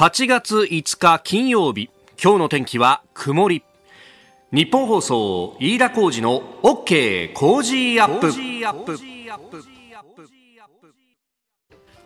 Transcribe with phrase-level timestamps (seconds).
[0.00, 3.62] 8月5日金曜日今日の天気は曇り。
[4.50, 8.32] 日本放送飯田浩二の OK 工事アップ。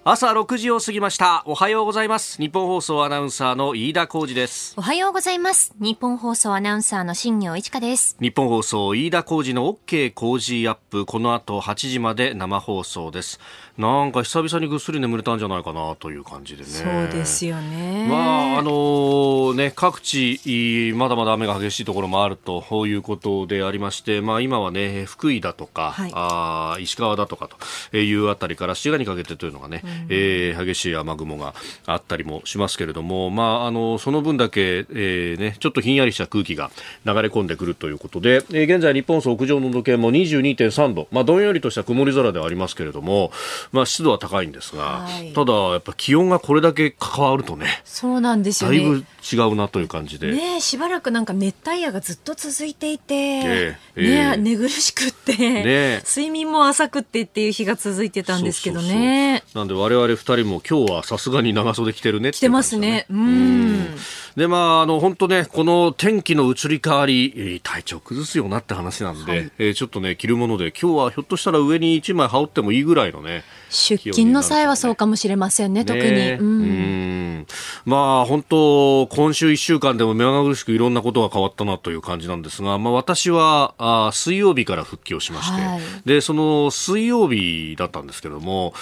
[0.06, 1.44] 朝6時を過ぎました。
[1.46, 2.36] おはようございます。
[2.38, 4.74] 日本放送アナウンサーの飯田浩二です。
[4.76, 5.72] おはようございます。
[5.78, 8.16] 日本放送アナウンサーの新業一華です。
[8.20, 11.06] 日本放送飯田浩二の OK 工事アップ。
[11.06, 13.38] この後8時まで生放送です
[13.76, 16.68] なんか久々にぐっすり眠れたんじゃないかなという感じでね。
[16.68, 18.06] そうですよね。
[18.08, 27.48] まあ、あのー、ね、各地、まだまだ雨が激しいところもあるということでありまして、まあ今はね、福井だとか、はい、あ石川だとか
[27.90, 31.54] というあたりから滋賀にかけてというのがね、うん、えー、激しい雨雲が
[31.86, 36.70] あったりもしますけれども、まあ、あの、その分だけ、えー、ね、ちょっとひんやりした空気が
[37.04, 43.32] 流れ込んでくるということで、えー、現在日本屋上の時計も22.3度、まあどんよりとした曇り空ではありますけれども、
[43.72, 48.78] まあ、湿度は高いんですが、はい、ただやっぱ気温がこれだけ関わるとねそうなんですよね。
[48.78, 50.32] だいぶ違うなという感じで。
[50.32, 59.42] ねしばらくなんか熱帯夜がずっと続いていて、ねね寝苦しくって、ね、睡眠も浅くってっていう日が続いてたんですけどね。
[59.54, 63.06] なんで我々二人も今日はさすがに長袖着てるね着てますね。
[63.10, 63.96] うん
[64.36, 76.04] でまああの本当ねこの天気の移り変わり体調崩すよなって話なんで、はい、えー、ちょっとね着るもので今日はひょっとしたら上に一枚羽織ってもいいぐらいのね出勤の際はそうかもしれませんね、特に。
[76.04, 77.46] ね、うん、
[77.84, 88.74] まあ、本当、今週1週間でも目まぐるしくいろんなことが変わったなという感じなんですが、まあ、私はあ水曜日から復帰をしまして、はい、で、その水曜日だったんですけれども、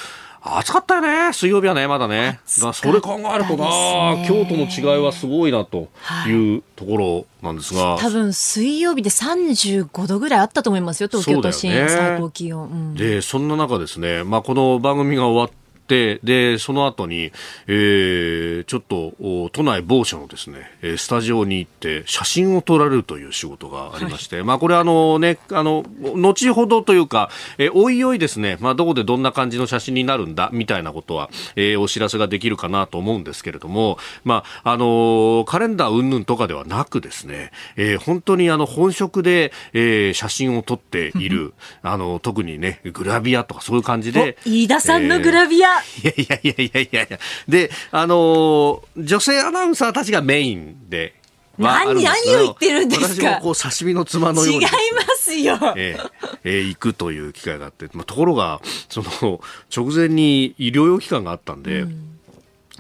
[0.45, 2.41] 暑かったよね、水曜日はね、まだね。
[2.61, 5.89] だそれ考えるとな、京都の違いはすごいなと
[6.27, 7.97] いうところなんですが。
[8.01, 12.65] 多分水曜日で35度ぐらいあったと思いますよ、東京都心、ね、最高気温。
[12.65, 15.53] うん、で、そんな中ですね、まあ、この番組が終わ
[15.87, 17.33] っ、で、その後に、
[17.67, 25.85] えー、ちょっと、都内某所のですね、スタジオに行って写真を撮られるという仕事がありまして、はい、まあこれあのね、あの、
[26.17, 44.37] 後ほどというか、えー、おいおいですね、まあどこでどんな感じの写真になるんだ、みたいなことは、えー、お知らせができるかなと思うんですけれども、まあ、あのー、カレンダー云々とかではなくですね、えー、本当にあの、本職で、えー、写真を撮っている、あの、特にね、グラビアとかそういう感じで。
[44.45, 47.19] 飯田さんのグラビア、いやいやいやいやいや。
[47.49, 51.15] で、あのー、女性アナウンサーたちがメインで、
[51.59, 53.27] 何、何を言ってるんですか？
[53.29, 54.61] 私もこう刺身のつまのように。
[54.61, 54.71] 違いま
[55.19, 55.59] すよ。
[55.77, 56.11] えー、
[56.45, 59.41] えー、行くという機会があって、まあ、ところが、その、
[59.75, 62.12] 直前に医療用期間があったんで、うん、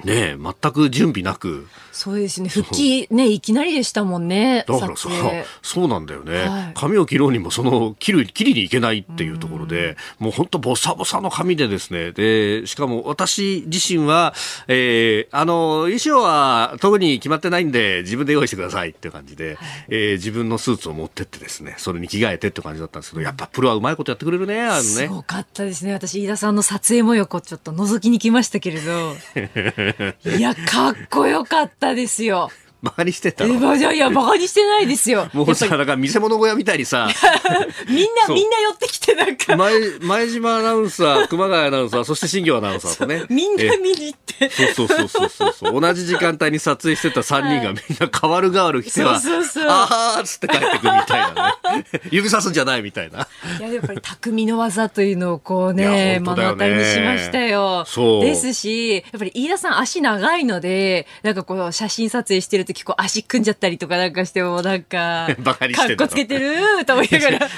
[0.04, 2.48] ね全く準備なく、そうですね。
[2.48, 4.64] 復帰ね、いきなりでしたもんね。
[4.66, 5.08] だからさ、
[5.62, 6.48] そうなんだよね。
[6.48, 14.34] はい、髪を切ろうにも、その、切る、切りにいけないっていうところで、うもう本当ボサボサの髪でですね、で、しかも私自身は、
[14.68, 19.56] えー、あの、衣装は特に決まってないんで、自分で用意してくださいっていう感じで、はい、
[19.88, 24.82] えー、自分のスーツを持ってってですね、それに着替えてって感じだったんですけど、やっぱプロはうまいことやってくれるね、あのね。
[24.82, 25.92] すごかったですね。
[25.92, 29.14] 私、飯田さんの撮影模様をちょっと覗きに来ましたけれど、
[30.36, 32.50] いや、かっこよかったですよ。
[32.82, 33.76] バカにしてたの？
[33.76, 35.28] いやいや、バカにしてないですよ。
[35.34, 37.08] もうさ、だから見せ物小屋みたいにさ。
[37.88, 39.56] みんな、みんな寄ってきてなんか。
[39.56, 43.24] 前、前島アナウンサー、熊谷アナウンサー、そして新庄アナウンサーとね。
[43.30, 44.50] みんな見に行って。
[44.74, 45.80] そうそうそうそうそう。
[45.80, 51.84] 同じ時間帯に撮影してた3人がみんな変わる変わる来ては、そうそうそうあーっつって帰ってくみたいなね。
[52.10, 53.28] 指さすんじゃないみたいな。
[53.60, 57.84] いや、やっぱり匠の技というのをこうね、目の当たりにしましたよ。
[57.86, 58.24] そう。
[58.24, 66.56] ですし、やっぱり飯田さん足長いので、なんかこう写真撮影してるとき、こう足組んじゃったりとかなんかしてもなんか、 バカにしてかっこつけてる？
[66.86, 67.48] と思いながら。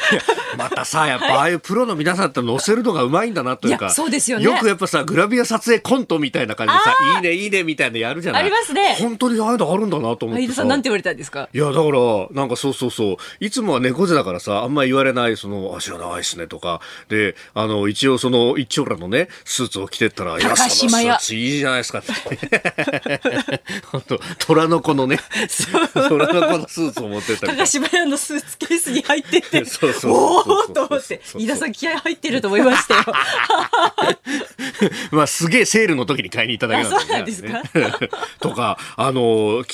[0.58, 3.90] またさ、やっぱああいうプロの皆さんって載せるのがうまいんだなというか。
[3.90, 4.44] そうですよね。
[4.44, 8.96] よくやっぱさ、グラビア撮影コントみたいな感じでさ、いいねいいねみたいなやるじゃないありますね。
[8.98, 11.48] 本当にああいうのあるんだなと思って飯田さんなんて言われたんですか？
[11.52, 22.02] いや、だから、なんかそうそうそう、いつもは猫背だからさ、あんまり言われない、その、足が長いっすねとか、で、あの、一応その、一丁羅のね、スーツを着てったら、いや、そのスーツいいじゃないですか。
[23.90, 25.18] 本当虎の子のね、
[25.94, 33.04] 虎の子のスーツを持ってた高島屋のスーツケースに入ってて、そうそうおおと思って、飯田さん気合入ってると思いましたよ。
[35.12, 37.62] まあ、すげえセールの時に買いに行っただけなんで、すか？
[38.40, 39.64] とか、あの、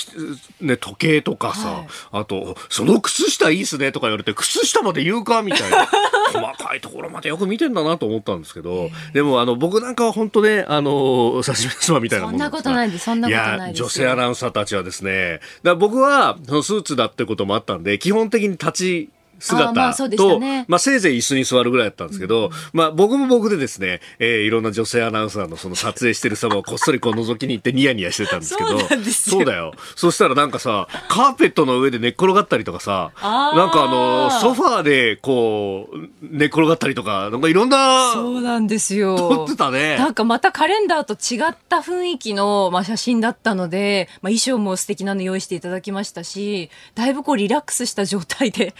[0.60, 5.88] ね、時計とかさ、はい、あと、その靴下いいっすねとか言われて、靴下まで言うかみたいな。
[6.32, 13.82] 細かいところまでよく見てんだなと思ったんですけど、でも、あの、僕なんかは本当ね、あの、刺身妻みたいなもんそんなことないです、そんなことないです。
[13.82, 19.10] 女性アナウンサーたちはですね、だ僕は、そのスーツだってこともあったんで、基本的に立ち、
[19.40, 19.72] 姿
[20.16, 28.78] と、まあね、まあ、せいぜい椅子に座るぐらいだったんですけど、うん、まあ、僕も僕でですね、えー、いろんな女性アナウンサーのその撮影してる様をこっそりこう覗きに行ってニヤニヤしてたんですけど、
[29.10, 29.72] そうだよ。
[29.96, 39.16] そしたらなんかさ、カーペットの上で寝っ転がったりとかさ、なんかあの、ソファーでこう、寝っ転がったりとか、なんかいろんな、そうなんですよ。
[39.16, 39.96] 撮ってたね。
[39.96, 48.75] なんかまたカレンダーと違った雰囲気の、まあ、写真だったので、まあ、衣装も素敵なの用意していただきましたし、だいぶこうリラックスした状態で、ね、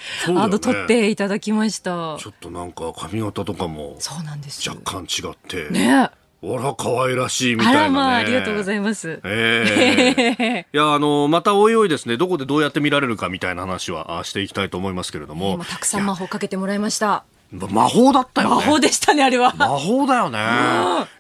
[0.51, 2.17] あの、撮っていただきました。
[2.19, 5.71] ちょっとなんか髪型とかも、そうなんです若干違って。
[5.71, 6.11] ね。
[6.43, 9.21] あら、可愛らしいみたいな、ね、まあ、ありがとうございます。
[9.25, 15.59] ええー、 いや、あの、またおいおいですね、どこでどうやって見られるかみたいな話はしていきたいと思いますけれども。
[15.59, 17.25] もたくさん魔法かけてもらいました。
[17.53, 19.55] 魔法だったよ、ね、魔法でしたね、あれは。
[19.57, 20.39] 魔法だよね。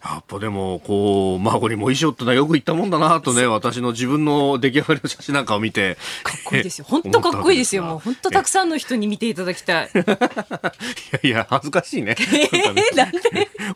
[0.02, 5.98] やっぱでも、こう、孫にも衣装ってのはよく言ったもんだなとね、私の自分の出来上がりの写真なんかを見て。
[6.22, 6.86] かっこいいですよ。
[6.88, 7.82] 本当かっこいいですよ。
[7.82, 9.90] もう本当たくさんの人に見ていただきたい。
[9.94, 12.16] いやいや、恥ずかしいね。
[12.18, 13.20] えー、なんで？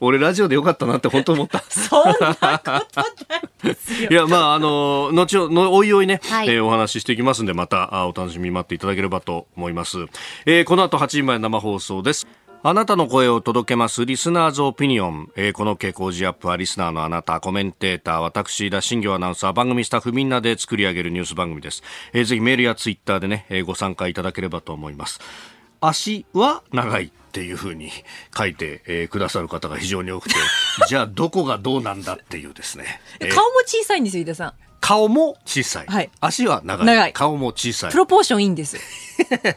[0.01, 1.63] 俺ラジオでよかったなって本当思った。
[1.69, 2.47] そんなこと
[3.29, 4.09] ないですよ。
[4.11, 9.99] いや、まあ、あの、後ほど、おいおいね、はい、えー、お話ししていきますんで、またお楽しみ待っていただければと思います。
[10.47, 12.27] えー、この後8時前生放送です。
[12.67, 21.83] あなたの声を届けますリスナーズオピニオン、えー、この傾向ジアップはリスナーのあなたコメンテーター私田新行アナウンサー番組スタッフみんなで作り上げるニュース番組です、
[22.15, 25.21] えー、ぜひメールやツイッターでね、えー、ご参加いただければと思います。
[25.83, 27.91] 足は長いっていうふうに
[28.35, 30.35] 書いて、えー、くださる方が非常に多くて
[30.89, 34.64] じゃあどこがどうなんだっていうですね、えー、顔も小さいんですよ井田さん。
[34.81, 35.87] 顔も小さい。
[35.87, 36.87] はい、足は長い。
[36.87, 37.13] 長い。
[37.13, 37.91] 顔も小さい。
[37.91, 38.79] プロポーションいいんです。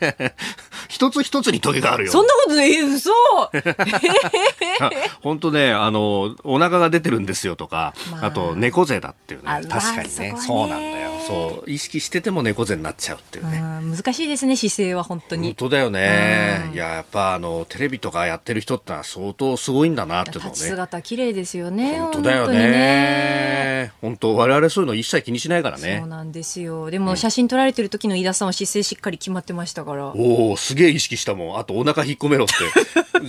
[0.88, 2.12] 一つ一つにトゲがあるよ。
[2.12, 3.12] そんなことない、嘘
[5.22, 9.62] 本当ね、あの、お腹が出てるんですよとか、まあ、あと猫背だっていうね。
[9.70, 11.12] 確かにねそうなんだよ。
[11.28, 11.70] そう。
[11.70, 13.60] 意識してても猫背になっちゃうっていうね。
[13.60, 15.48] 難しいですね、姿勢は本当に。
[15.50, 16.72] 本当だよね。
[16.74, 20.52] いや、やっぱあの、テレビとかやってる人ってのは相当すごいんだなってのね。
[20.54, 22.00] 姿綺麗ですよね。
[22.00, 23.92] 本当だよね。
[24.02, 25.98] 本当、我々そういうの一切気にしないからね。
[26.00, 26.90] そうなんですよ。
[26.92, 30.08] でも、写真撮られてる時の飯田さんは姿勢しっかり決まってましたから。
[30.16, 31.60] おお、すげえ意識したもん。
[31.60, 32.54] あと、お腹引っ込めろって、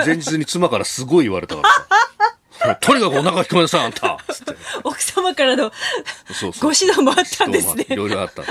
[0.05, 1.69] 前日に妻からすごい言われたから
[2.81, 4.19] とにかくお腹引っ込めなさい、あんた。
[4.85, 5.71] 奥様からの
[6.61, 7.87] ご指導もあったんですね。
[7.89, 8.45] いろいろあった。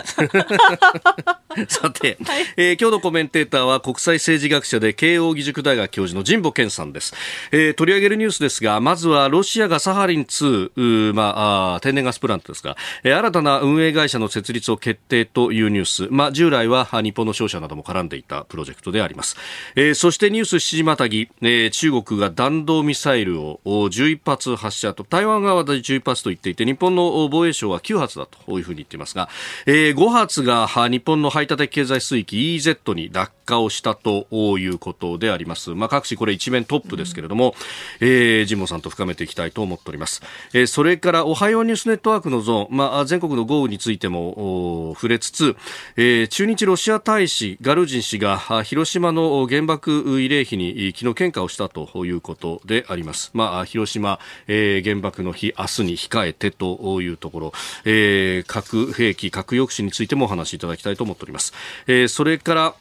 [1.68, 7.14] さて、 はい、えー、今日のコメンテーターは国際政治学者で慶應義塾大学教授の神保健さんです、
[7.52, 19.38] えー、取り上げるニュースですがまずはロシアがサハリン2、まあ、天然ガスプラントですが、えー、新たな運営会社の設立を決定というニュース、まあ、従来は日本の商社なども絡んでいたプロジェクトであります、
[19.76, 23.60] えー、そしてニュース7時またぎ、えー、中国が弾道ミサイルを
[24.04, 29.30] 11発発射と台湾側で11発と言っていて日本の防衛省は9発だというふうに言っていますが、
[29.66, 34.28] えー、5発が日本の排他的経済水域 EZ に落下をしたと
[34.58, 35.72] いうことであります。
[35.72, 37.56] まあ、各地これ一面トップですけれども、
[38.00, 40.22] うん、えー、ジモさんと深めていきたいと思っております。
[40.54, 45.56] えー、それからおはようニュースネットワークのゾーン、まあ、全国の豪雨についても触れつつ、
[45.96, 53.32] えー、中日ロシア大使ガルジン氏が広島の原爆慰霊碑に昨日献花をしたということであります。
[53.34, 57.54] まあ、広島、えー、原爆の日明日に控えてというところ、
[57.86, 61.54] えー、核兵器、核抑止についてもお話しいただきたいと思っております。
[61.88, 62.76] えー、それから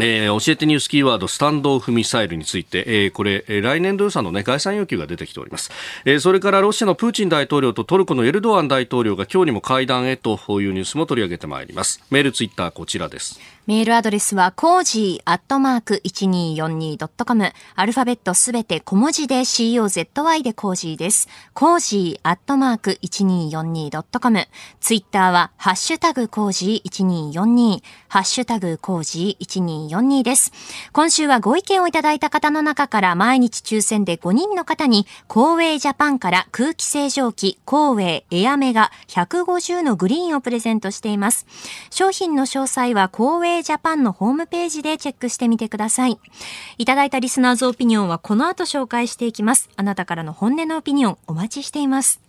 [0.00, 5.70] えー、教えてニュースキーワードスタンドオフミサイルについて、えー、これ、えー、来年度予算の、ね、概算要求が出てきております、
[6.04, 12.04] えー、それからロシアのプーチン大統領とトルコのエルドアン大統領が今日にも会談へというニュースも取り上げてまいります。
[12.10, 13.40] メールツイッターこちらです。
[13.68, 17.52] メールアドレスは、コージーアットマーク 1242.com。
[17.74, 21.28] アルファベットすべて小文字で COZY で Cozy です。
[21.52, 24.46] cozy アットマーク 1242.com。
[24.80, 27.82] ツイッターは、ハッシュタグコージー1242。
[28.08, 30.50] ハッシュタグコージー1242です。
[30.94, 41.44] 今週はご意見をいただいた方の中から毎日抽選で5人の方に、コーウェイジャパンから空気清浄機、コーウェイエアメガ150のグリーンをプレゼントしています。
[41.90, 46.18] 商品の詳細はコーウェイジャパンのホームページでチェックしてみてください。
[46.78, 49.68] いただいたリスナーズオピニオンはこの後紹介していきます。
[49.76, 52.20] あなたからの本音のオピニオンお待ちしています。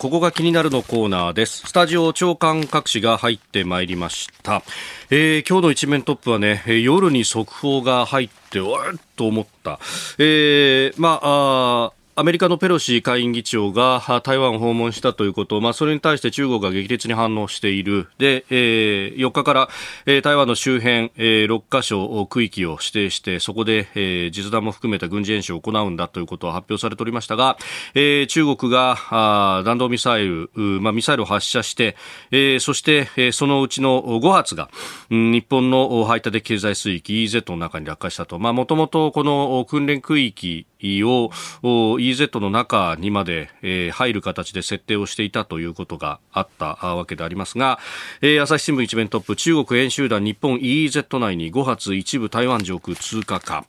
[0.00, 1.66] ここが気になるのコーナーです。
[1.66, 4.62] スタジオ長官各紙が入ってまいりました。
[5.10, 9.78] えー、今日の一面トップはね、夜に速報が入って、わっと思った。
[10.16, 18.08] えー、まあ、あアメリカのペロシ下院議長が台湾を訪問したということ、まあ、それに対して中国が激烈に反応している。
[18.18, 19.68] で、えー、4日から、
[20.04, 27.56] えー、台湾の周辺、えー、6カ所区域を指定して、そこで、えー、実弾も含めた軍事演習を行うんだということは発表されておりましたが、
[27.94, 31.96] えー、中国があ弾道ミサイル、まあ、ミサイルを発射して、
[32.32, 34.68] えー、そして、えー、そのうちの5発が、
[35.08, 38.38] 日本の排他的経済水域 EZ の中に落下したと。
[38.38, 41.30] まあ、もともとこの訓練区域を
[41.62, 47.78] EZ EEZ の中にまで、えー、入る形で設定をしていたということがあったわけでありますが、
[48.20, 53.64] えー、朝日新聞一面トップ中国演習団日本 EEZ 内に5発一部台湾上空通過か、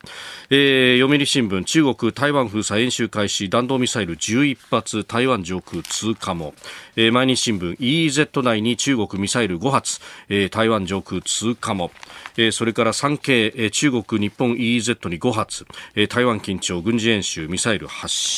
[0.50, 6.54] えー、読売新聞中国台湾封鎖演習開始弾道ミサイル11発台湾上空通過も、
[6.96, 11.90] えー、毎日新聞 EEZ 内に中国ミサイル5発、えー、台湾上空通過も、
[12.36, 18.31] えー、それから産経、えー、中国日本 EZ に5発、えー、台湾緊張軍事演習ミサイル発射。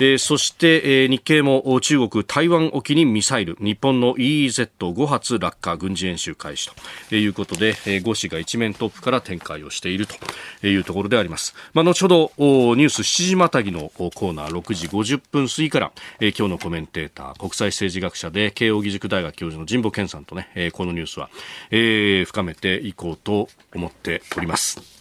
[0.00, 3.56] えー、そして、えー、日経も中国台湾沖にミサイル。
[3.60, 6.70] 日本の EEZ5 発落下軍事演習開始
[7.08, 7.14] と。
[7.14, 21.28] いうことで、えー、5紙が一面トップから展開をしているというところであります、まあ、後ほどニュース7時またぎのコーナー6時50分過ぎから、えー、今日のコメンテーター国際政治学者で慶應義塾大学教授の神保健さんとね、えー、このニュースは、
[21.70, 24.91] えー、深めていこうと思っております。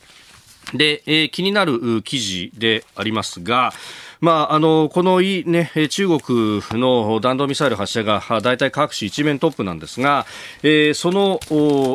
[0.74, 3.74] で、えー、気になる記事でありますが、
[4.21, 10.27] まあ、あのこのい、ね、中国の弾道ミサイル発射が大体各紙一面トップなんですが、
[10.61, 11.39] えー、その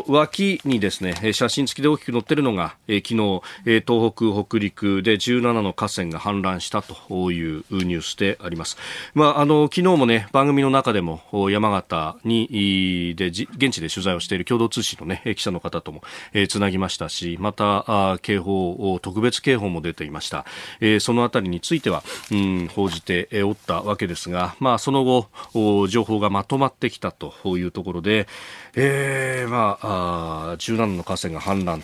[0.09, 8.77] 脇にですね写真付きで大きく載っているのが、えー、昨日、東北、北陸で17の河川が氾濫したというニュースであります。
[9.15, 16.03] まあ、あの昨日もね番組の中でも山形にで現地で取材をしている共同通信の、ね、記者の方とも、
[16.33, 20.45] えー、つなぎましたしまた警報特別警報も出ていました、
[20.81, 28.27] えー、そのあたりについてはうん、報じておったわけですが、まあ、その後情報がまとまってきたというところで、
[28.75, 31.83] えー、まああ17の河川が氾濫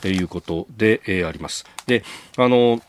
[0.00, 1.66] ということで、え、あります。
[1.86, 2.04] で
[2.36, 2.80] あの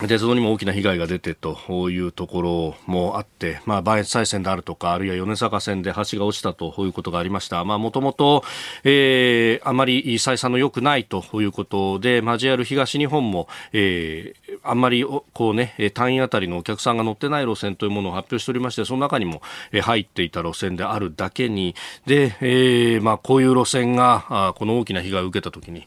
[0.00, 7.64] 鉄道にも大きな被害が出てというところもあって、まあ、磐越西線であるとか、あるいは米坂線で橋が落ちたということがありました。
[7.64, 8.44] まあ、もともと、
[8.84, 19.40] えー、あまり採算の良くないということで、まあ、JR 東日本も、えー、あんまり、こうね、単位あたりのお客さんが乗ってない路線というものを発表しておりまして、その中にも
[19.80, 21.74] 入っていた路線であるだけに、
[22.04, 25.86] で、えー、まあ、こういう路線が、この大きな被害を受けたときに、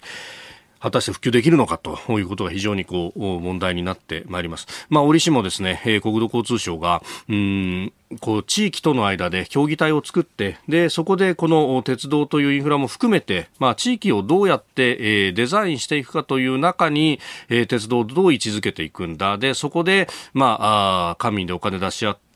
[0.79, 4.67] 果たして普及できるのかということが非常にこう問題になってまいります。
[4.89, 17.19] まあ、折しもですね、え、国土交通省が、うん、こう地域との間で協議体を作ってでそこでこの鉄道というインフラも含めて、まあ、地域をどうやって、えー、デザインしていくかという中に、
[17.49, 22.28] えー、鉄道をどう位置づけていくんだでそこで、まあ、あ官民でお金出し合って、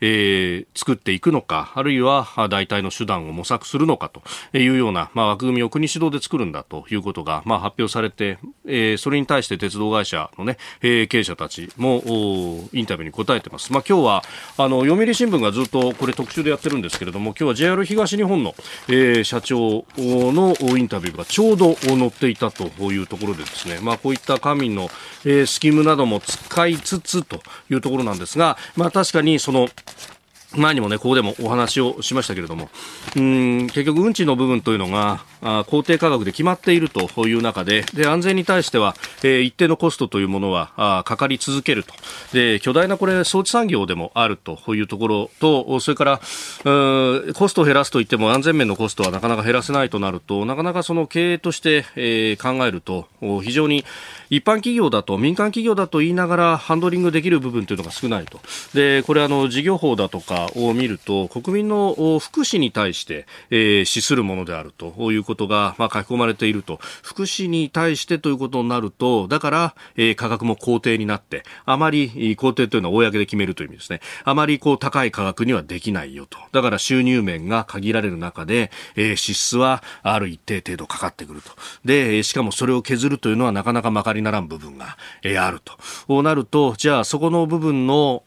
[0.00, 4.22] えー、作っていくのか、あるいは代替の手段を模索するのかと
[4.56, 12.02] いうような、まあ、枠組みを国主導で作るんだということが、まあ、発表されて、えー、それに対して鉄道会社のね、えー、経営者たちも
[12.72, 13.72] インタビューに答えてます。
[13.72, 14.24] まあ、今日は、
[14.56, 18.54] あの、読売新聞がずっとこれ特集でやってるんですけれども、今日は JR 東日本の、
[18.88, 24.88] えー、社長のインタビューがちょうど載っていたというところでですね、まあ、こういった官民の、
[25.24, 29.68] えー、スキームなども使いつつというところなんですが、まあ、確かにその
[30.56, 32.68] 前にもね、ここでもお話をしましたけれども、
[33.16, 35.24] うん結局、運賃の部分というのが、
[35.66, 41.94] 公定価格で決まっているという中で、で安全に対しては、えー、一定のコストというものはかかり続けると。
[42.32, 53.06] で、巨大なこれ、装置産業でもあるというところと、それから、コストを減らすといっても安全面のコストはなかなか減らせないとなると、なかなかその経営として、えー、考えると、
[53.42, 53.84] 非常に
[54.30, 58.40] 一般企業だと、民間企業だと言いながらハンドリングできる部分というのが少ないと。
[58.72, 66.78] で、これあの、事業法だとかを見ると、国民の福祉に対して、えー、資するものであるということことが、まあ、書き込まれていると。
[67.02, 74.00] 福祉に対してということになると、だから、えー、価格も公定になって、あまり、公定というのは公で決めるという意味ですね。
[74.24, 76.38] あまりこう高い価格にはできないよと。
[76.52, 81.50] だから収入面が限られる中で、えー、支出はある一定程度かかってくると。
[81.84, 85.60] で、しかもそれを削るというのはなかなかまかりならん部分が、えー、ある
[86.08, 86.22] と。
[86.22, 88.22] なると、じゃあそこの部分の、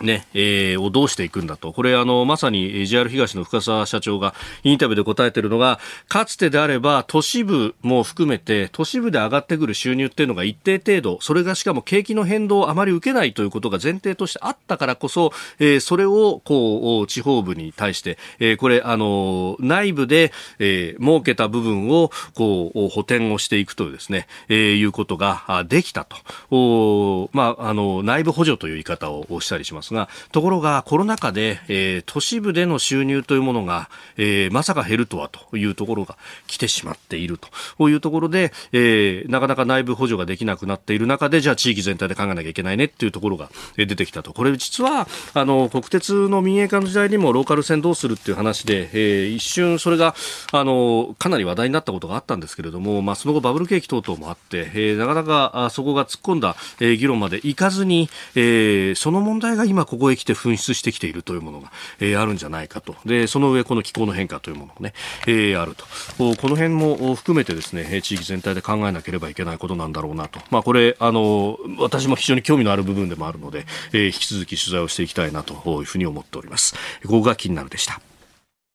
[0.00, 1.72] ね、えー、をどうしていくんだと。
[1.72, 5.78] これ、あの、まさに JR 東の深澤社長がインタビューで答えているのが、
[6.08, 26.16] かつてであれば都市部も含めて、都市部で上がってくる収入っていうのが一定程度、それがしかも景気の変動をあまり受けないということが前提としてあったからこそ、えー、それを、こう、地方部に対して、えー、これ、あの、内部で、えー、設けた部分を、こう、補填をしていくというですね、えー、いうことができたと。
[26.50, 29.89] おまあ、あの、内部補助という言い方をしたりします。
[29.90, 36.16] ますが、ところがコロナ禍で、えー、都市部での収入というものが、えー、まさか減るとはというところが
[36.46, 37.38] 来てしまっている
[37.78, 44.32] というところで、えー、なかなか内部補助ができなくなっている中で、じゃあ地域全体で考えなきゃいけないねっていうところが出てきたと。
[44.32, 50.14] これ実は、あの、国鉄の民営化の時代にもローカル線どうするっていう話で、えー、一瞬それが、
[50.52, 62.96] あの、かなり話題になったことがあったんですけれども、まあ、その後バブル景気等々もあって、えー、なかなかあそこが突っ込んだ、えー、議論までいかずに、えー、その問題が今ここへ来て噴出してきているというものが、えー、あるんじゃないかと。
[63.04, 64.92] で、その上、この気候の変化というものもね、
[65.26, 65.84] えー、あると。
[66.18, 70.40] この辺も含めてですね、地域全体で考えなければいけないことなんだろうなと。
[70.50, 76.74] まあ、これ、あの、私も非常に興味のある部分でもあるので、えー、引き続き取材をしていきたいなというふうに思っております。
[77.02, 78.00] ここが気になるでした。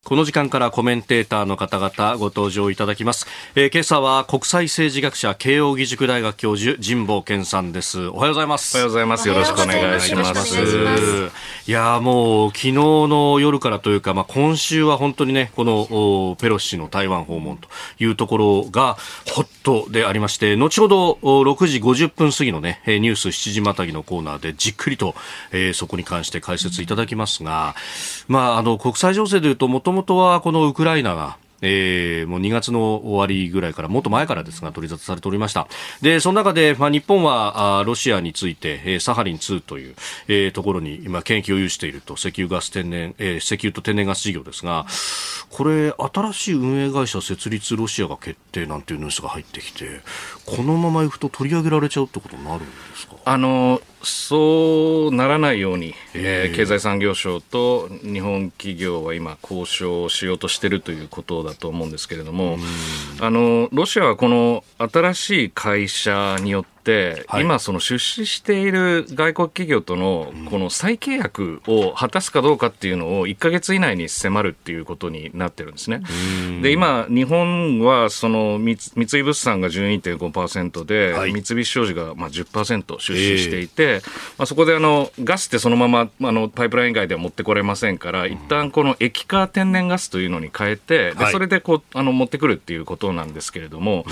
[0.06, 8.06] この時間からコメンテーターの方々ご登場いただきます、えー、今朝は国際政治学者慶應義塾大学教授神保健さんです。
[8.06, 8.76] おはようございます。
[8.76, 9.26] おはようございます。
[9.26, 10.56] よろしくお願いします。
[11.66, 18.96] いやもう昨日の夜からというかまあ今週は本当にねこのペロシの台湾訪問というところが
[19.34, 25.16] ホットでありまして後ほど6時50分過ぎのねニュース7時またぎのコーナーでじっくりと、
[25.50, 27.74] えー、そこに関して解説いただきますが
[28.28, 35.68] まああの国際情勢でいうともともとはこのウクライナがえー、もう2月の終わりぐらいから、もっと前からですが、取り沙汰されておりました。
[36.02, 39.94] で、その中で、まあ、日本は、あロシアについて、えー、サハリン2という、
[40.28, 44.86] えー、ところに今、権益を有していると、石油ガス天然、えー、石油と天然ガス事業ですが、
[45.50, 50.02] これ、新しい運営会社設立ロシアが決定なんていうニュースが入ってきて、
[50.46, 53.16] このままいくと取り上げられちゃうってことになるんですか？
[53.24, 62.58] あのそうならないように、えー、経済産業省と日本企業は今、交渉をしようとしているということだと思うんですけれども、
[63.20, 66.75] あのロシアはこの新しい会社によって、
[67.28, 76.02] はい、今、その出資している外国企業とのこの再契約を果たすかどうかっていうのを1か月以内に迫るっていうことになってるんですね。
[76.62, 94.04] で、今、日本はその三井物産が12.5%で、はい、三菱商事がまあ10%出資していて、えー、まあ、そこであのガスってそのままあのパイプライン外では持ってこれませんから、一旦この液化天然ガスというのに変えて、でそれでこうあの持ってくるっていうことなんですけれども、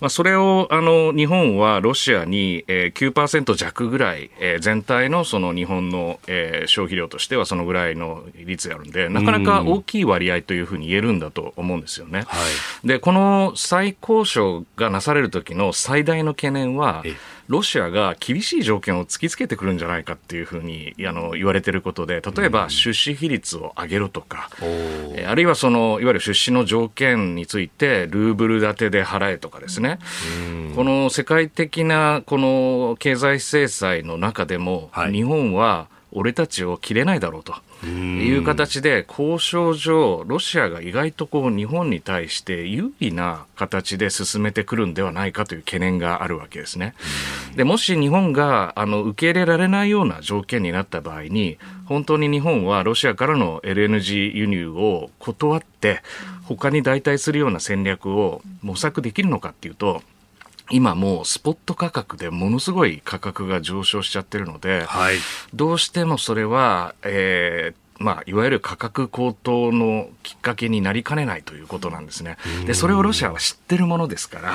[0.00, 12.24] まあ、それをあの日本はロシアに、えー、9%弱ぐらい、えー、全体のその日本の、えー、消費量としてはそのぐらいの率があるんで、なかなか大きい割合というふうに言えるんだと思うんですよね。
[12.26, 12.38] は
[12.84, 17.04] い、で、この再交渉がなされる時の最大の懸念は、
[17.48, 29.98] ロシアが厳しい条件を突きつけてくるんじゃないかっていうふうにあの言われていることで、例えば出資比率を上げろとか、うん、あるいはそのいわゆる出資の条件について、ルーブル建てで払えとかですね、
[30.68, 37.54] うん、この世界的なこの経済制裁の中でも、はい、日本は俺たちを切れないだろうと。
[37.86, 46.94] いう形で交渉上、ロシアが意外とこう日本に対して有利な形で進めてくるんではないかという懸念があるわけですね。
[47.54, 56.00] でもし日本があの受け入れられないような条件になった場合に、本当に日本はロシアからの LNG 輸入を断って、
[56.44, 60.02] 他に代替するような戦略を模索できるのかっていうと、
[60.70, 65.16] 今もうスポット価格でものすごい価格が上昇しちゃってるので、はい、
[65.54, 72.36] どうしてもそれは、えーまあ、いわゆる価格高騰のきっかけになりかねないということなんですね。
[72.66, 74.52] で、それをロシアは知ってるものですから、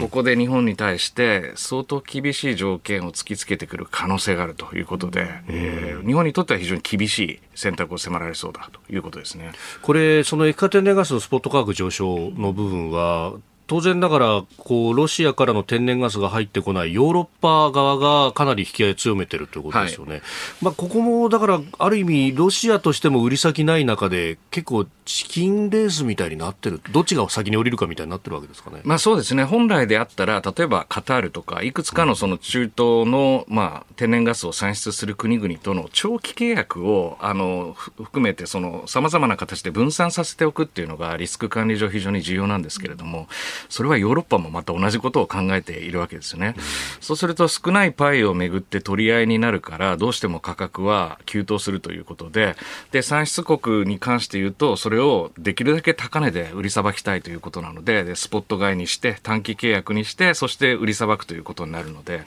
[0.00, 9.52] ここで日本に対して相当厳しい条件を突きつけてくる可能性があるということで、えー、日本にとっては非常に厳しい選択を迫られそうだということですね。
[9.82, 13.34] これ、その液化天然ガスのスポット価格上昇の部分は、
[13.66, 20.22] 当然ながらこうロシアからの天然ガスが入ってこないヨーロッパ側がかなり引き合い強めてるということですよね、はい、
[20.62, 28.80] まあ、ここもだからある意味ロシアとしても売り先ない中で結構チキンレースみたいになってる、どっちが先に降りるかみたいになってるわけですかね。
[28.84, 29.44] まあそうですね。
[29.44, 43.28] 本来であったら、例えばカタールとか、いくつかのその中東の、まあ、天然ガスを産出する国々との長期契約を、あの、含めて、その、様々な形で分散させておくっていうのが、リスク管理上非常に重要なんですけれども、
[43.68, 46.56] それはヨーロッパもまた同じことを考えているわけですよね。
[47.00, 52.56] そうすると、少ないパイをめぐって取り合いになるから、どうしても価格は急騰するということで、
[52.90, 62.22] で、産出国に関して言うと、それをできるだけ高値で売りさばきたいということなので、でスポット買いにして、短期契約にして、そして売りさばくということになるので、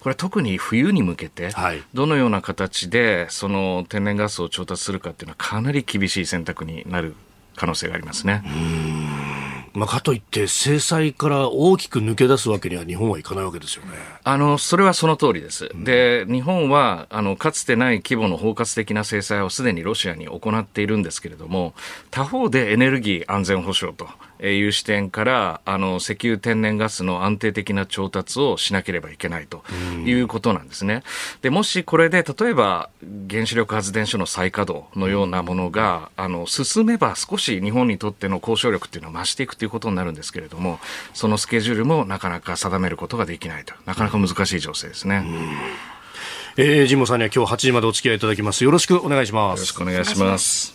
[0.00, 1.50] これ特に冬に向けて、
[1.94, 7.14] どのような形で、その天然ガスを調達するかっていうのはかなり厳しい選択になる
[7.56, 9.49] 可能性がありますね。
[9.72, 13.92] まあ、かといって制裁から大きく抜け出すわけには日本はいかないわけですよね。
[14.24, 15.70] あの、それはその通りです。
[15.74, 21.74] で、日本は、あの、かつてない規模の包括的な制裁をすでにロシアに行っているんですけれども、
[22.10, 24.08] 他方でエネルギー安全保障と
[24.42, 29.62] いう視点から、あの、石油天然ガスの安定的な調達をしなければいけないと
[30.06, 31.02] いうことなんですね。
[31.42, 32.88] で、もしこれで、例えば
[33.30, 40.80] 原子力発電所の再稼働のようなものが、あの、進めば少し日本にとっての交渉力っていうのは増していくということになるんですけれども、
[41.12, 43.74] そのスケジュールもなかなか定めることができないと。
[43.86, 45.24] なかなか難しい情勢ですね。
[46.56, 48.64] えー、ジモさんには今日8時までお付き合いいただきます。
[48.64, 49.60] よろしくお願いします。
[49.60, 50.74] よろしくお願いします。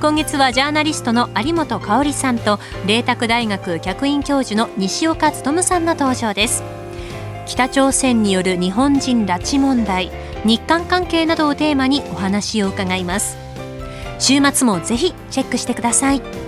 [0.00, 6.62] 今月はジャーナリストの有本香里さんと麗澤大学客員教授の西岡努さんの登場です。
[7.46, 10.12] 北朝鮮による日本人拉致問題
[10.44, 13.36] 日韓関係などをテーマにお話を伺います。
[14.20, 16.47] 週末もぜひチェックしてください。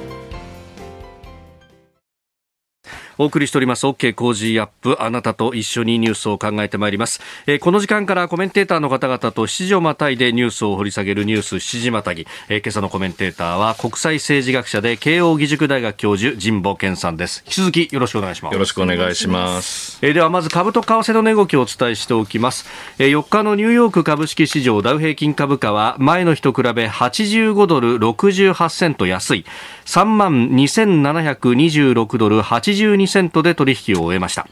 [3.21, 3.87] お送りしております。
[3.87, 4.97] OK 工事アップ。
[4.99, 17.43] あなたと一緒にニュースを考えてまいります、えー、この時間からコメンテーターの方々と7時をまたいでニュースを掘り下げるニュース7時またぎ、えー、今朝のコメンテーターは国際政治学者で慶應義塾大学教授神保健さんです。
[17.47, 18.53] 引き続きよろしくお願いします。
[18.55, 19.99] よろしくお願いします。
[20.03, 22.67] えー、ではまず株と為替の値動きをお伝えしておきます、
[22.99, 29.45] えー、4日のニューヨーク株式市場ダウ平均株価は前の日と比べ85ドル68セント安い
[29.91, 34.47] 3万2726ドル82セントで取引を終えました。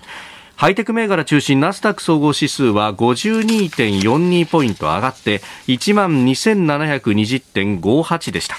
[0.57, 8.57] ハイテク銘柄中心ナスダック総合指数は52.42ポイント上がって1万2720.58でした。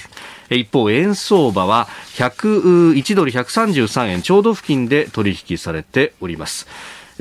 [0.48, 6.66] 一方円相場は101ドル133円ちょうど付近で取引されております。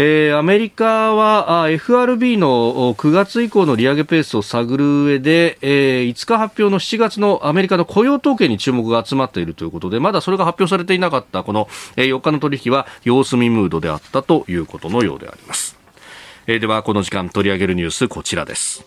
[0.01, 11.65] えー、アメリカは FRB の9月以降の利上げペースを探る上で、えー、5日発表の7月のアメリカの雇用統計に注目が集まっているということでまだそれが発表されていなかったこの
[11.97, 15.77] 4日の取引は様子見ムードであったということのようであります、
[16.47, 18.85] えー、ではこの時間取り上げるニュースこちらです。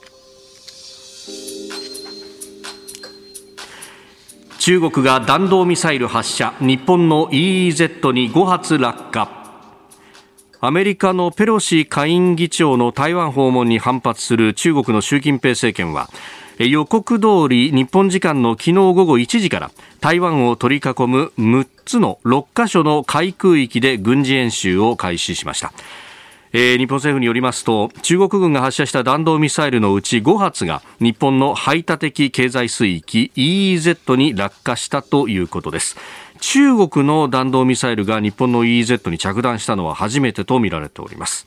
[4.58, 6.54] 中国が弾道ミサイル発射。
[6.60, 9.41] 日本の EEZ に5発落下。
[10.64, 16.08] アメリカのペロシ下院議長の台湾訪問に反発する中国の習近平政権は
[16.60, 25.72] 予告通り日本時間の昨日午後1時から台湾を取り囲む6つの6カ所の海空域で軍事演習を開始しました。
[26.52, 35.96] えー、日本政府によりますと中国軍が発射した弾道ミサイルのうち5発が日本の排他的経済水域 EEZ に落下したということです。
[36.42, 41.46] 中国の弾道ミサイルが日本の EEZ に着弾したのは初めてとみられております。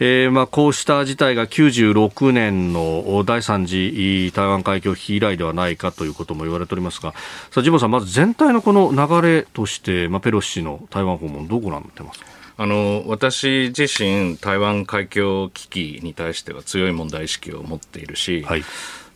[0.00, 7.12] えーまあ、こうした事態が96年の第3次台湾海峡危機以来ではないかということも言われておりますが、
[7.52, 12.26] さあ、ジモさん、まず全体のこの流れとして、まあ、ペロシ氏の台湾訪問、どうご覧になってますか？
[12.58, 18.64] あの私自身、台湾海峡危機に対しては強い問題意識を持っているし、はい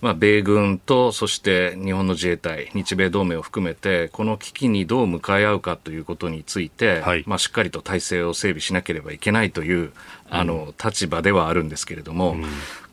[0.00, 9.92] まあ、米軍とそして日本の自衛隊、日米同盟を含めて、この危機にどう向かい合うかということについて、はい、まあ、しっかりと体制を整備しなければいけないという、
[10.30, 12.44] あの立場ではあるんですけれども、うん、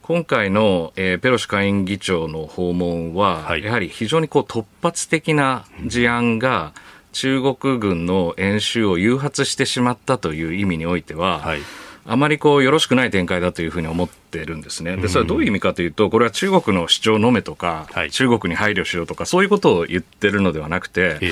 [0.01, 6.73] 今回の、えー、ペロシ下院議長の訪問は、はい、やはり非常にこう突発的な事案が、
[7.13, 11.61] 中国軍の演習を誘発してしまったという意味においては、はい
[12.09, 14.95] あまりこうよろしくない展開だというふうに思ってるんですね。
[14.95, 21.31] で、それはどういう意味かというと、これは中国の主張のめとか、はい、中国に配慮しろとか、そういうことを言ってるのではなくて、ええ、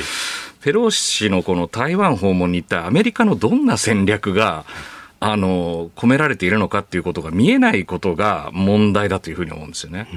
[0.62, 4.66] ペロシ氏のこの台湾訪問に行ったアメリカのどんな戦略が、
[5.22, 10.10] あの、込められているのかっていうことが見えないことが問題だというふうに思うんですよね。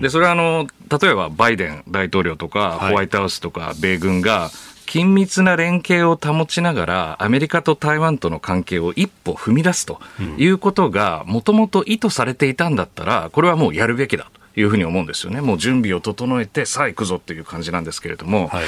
[0.00, 0.66] で、それはあの、
[1.00, 4.50] 例えばバイデン大統領とか、ホワイトハウスとか、米軍が、
[4.86, 10.00] 緊密な連携を保ちながら、アメリカと台湾との関係を一歩踏み出すと
[10.38, 14.36] いうことが、もともと意図されていたんだったら、これはもうやるべきだと。
[14.58, 15.42] いうふうに思うんですよね。
[15.42, 18.64] もう準備を整えて、さあ行くぞっていう感じなんですけれども、はい、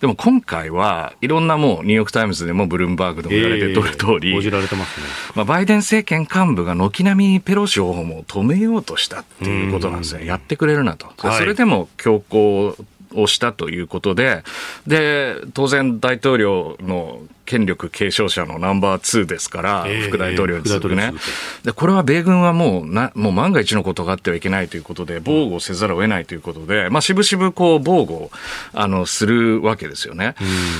[0.00, 5.06] でも今回はいろんなもうニューヨーク・タイムズでもブルームバーグでも言われてとる通り、えー、られてますね。
[5.34, 10.26] まあ、バイデン政権幹部が軒並みペロシ訪問を止めようとしたっていうことなんですね。
[10.26, 11.12] やってくれるなと。
[11.18, 12.76] それでも強行
[13.14, 14.42] をしたということで、
[14.86, 21.12] で、当然大統領の権力継承者のナンバー2ですから、えー、副大統領に続くね、
[21.64, 28.30] で、これは米軍はもうな、もう万が一のことがあってはいけないということで、防護せざるを得ないということで、まあ、しぶしぶこう、防護
[28.72, 30.34] あの、するわけですよね。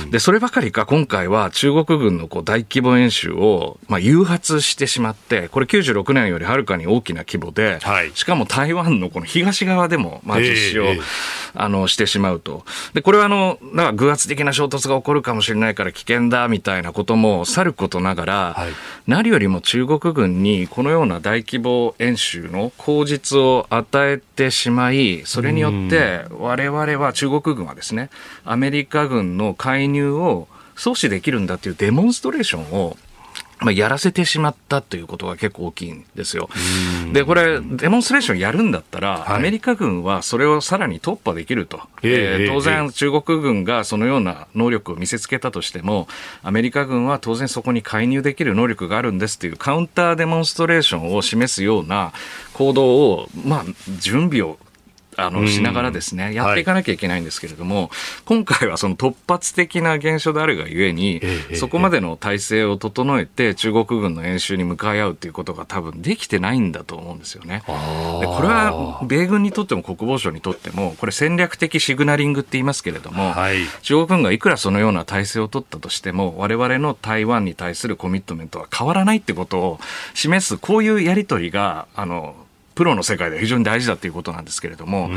[0.09, 11.01] で、そればかりか、今回は中国軍のこう大規模演習を、まあ、誘発してしまって、これ96年よりはるかに大きな規模で、はい、しかも台湾のこの東側でも、まあ、実施を、えー、
[11.53, 12.65] あの、してしまうと。
[12.93, 18.71] で、これはあの、なんか偶発的な衝突が起こるかもしれないから危険だ、みたいなこともさることながら、はい、
[19.07, 28.11] 何よりも中国軍にこのような大規模演習の口実を与えてしまい、それによって我々は中国軍はですね、
[28.45, 32.97] アメリカ軍の介入を阻止できるんだというデモンストレーションを
[33.63, 36.49] まあ、やらせてしまったということが結構大きいんですよ。
[37.13, 41.81] で、これ、デモンストレーションやるんだったら、はい、アメリカ軍はそれをさらに突破できると。
[42.01, 46.07] えー、当然、中国軍がそのような能力を見せつけたとしても、
[46.43, 52.13] アメリカ軍は当然そこに介入できる能力があるんですというカウンターデモンストレーションを示すような
[52.53, 53.65] 行動を、まあ、
[53.99, 54.57] 準備を
[55.17, 57.89] あの、しながらですね、やっていかなきゃいけないんですけれども、はい、
[58.25, 67.63] 今回はその突発的な現象であるがゆえに、えそこまでの体制を整えて中国軍の演習に向かい合うということが多分できてないんだと思うんですよね。
[67.67, 67.73] で
[68.27, 79.79] これは米軍にとっても国防省にとっても、これ戦略的シグナリングって言いますけれども、はい、中国軍がいくらそのような体制を取ったとしても、我々の台湾に対するコミットメントは変わらないってことを
[80.13, 82.35] 示す、こういうやり取りが、あの、
[82.75, 85.09] プロの世界では非常に大事だということなんですけれども、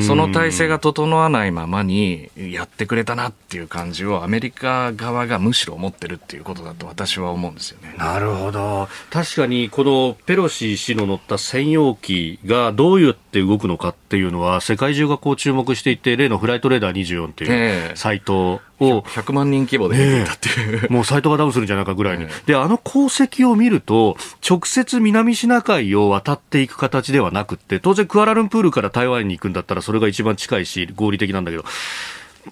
[0.00, 7.94] その体制が整わないままにやってくれたなっていう感じをアメリカ側がむしろ思ってるっていうことだと私は思うんですよね。
[7.98, 8.88] なるほど。
[9.10, 24.16] 確かにこのペロシ氏の乗った専用機がどうやって動くのかっていうのは世界中がこう注目していて、例のフライトレーダー24っていうサイトを100万人規模で見てたっていう、ね、もうサイトがダウンするんじゃないかぐらいに、であの功績を見ると
[24.48, 31.64] 直接南シナ海を渡っていく形ではなくて当然クアラルンプールから台湾に行くんだったらそれが一番近いし合理的なんだけど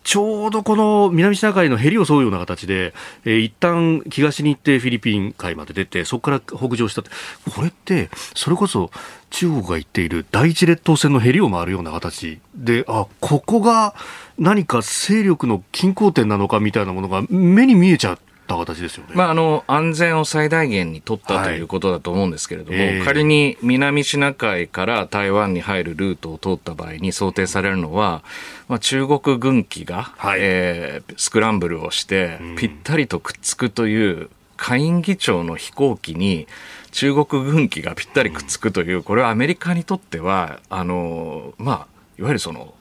[0.04, 2.92] ちょうどこの南シナ海のへりを沿うような形で、
[3.24, 7.10] えー、一旦東に行ってフィリピン海まで出て、そこから北上したって、
[7.50, 8.90] これって、それこそ
[9.30, 13.94] 中国が言っている第一列島線のへりを回るような形で、あ、ここが
[14.38, 18.18] 何か勢力の均衡点なのかみたいなものが目に見えちゃう。
[18.54, 19.10] った形ですよね。
[19.14, 22.86] まあ、あの、安全を最大限に取ったということだと思うんですけれども、はい。
[22.96, 28.24] えー、仮に南シナ海から台湾に入るルートを通った場合に想定されるのは、
[28.68, 36.48] まあ、中国軍機が、はい、えー、スクランブルをして、ぴったりとくっつくという、下院議長の飛行機に
[36.90, 41.86] 中国軍機がぴったりくっつくという、これはアメリカにとっては、あの、まあ、
[42.18, 42.74] いわゆるその、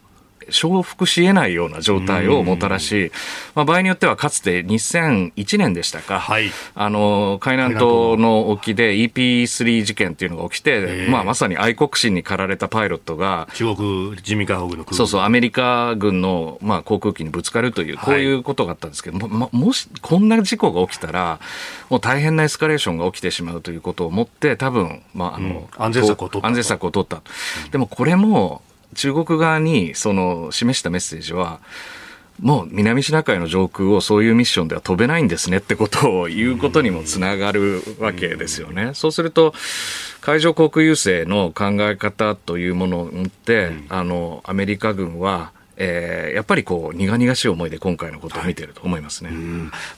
[0.49, 3.11] 承服し得ないような状態をもたらし、
[3.55, 14.77] まあ、場合によってはかつて2001年でしたか、はい、あの海南島の沖で EP3 事件っていうのが起きて、まあ、まさに愛国心に駆られたパイロットが中国人民解放軍。
[14.77, 21.39] のそうそうアメリカ軍の、まあ、航空機にぶつかるというこういうことがあったんですけど、はい、ももしこんな事故が起きたら
[21.89, 27.21] もう大変なエスカレーションが起きてしまうということを思って多分、まああの、うん、安全策を取った安全策を取った、
[27.71, 28.61] でもこれも
[28.95, 31.59] 中国側にその示したメッセージは、
[32.39, 38.91] もう南シナ海の上空をそういうミッションでは飛べないんですねってことを言うことにもつながるわけですよね。
[38.93, 39.53] そうすると、
[40.21, 49.37] 海上航空優勢の考え方というものを持って、あの、アメリカ軍は、えー、やっぱりこう苦々しい思いで今回のことを見ていると思いますね、はい、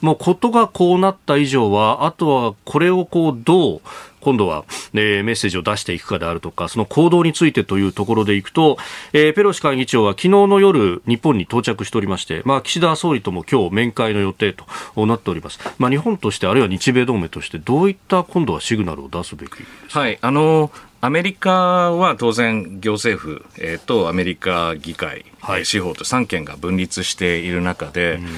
[0.02, 3.80] もうことがこうなった以上は、あとはこれをこうどう
[4.20, 8.78] 今度は、えー、メッセージを出していくかであるとか、その行動についてというところでいくと、
[9.12, 15.58] えー、ペロシ下議長は昨日の夜、日本に到着しておりまして、まあ、岸田総理とも今日面会の予定となっております。
[15.78, 19.50] まあ、日本として、あるいは日米同盟として、どういった今度はシグナルを出すべき
[19.88, 20.70] はい、あの
[21.02, 28.24] アメリカは当然行政府、えー、とアメリカ議会、はい、司法と3権が分立している中で、うん。
[28.24, 28.30] まあ、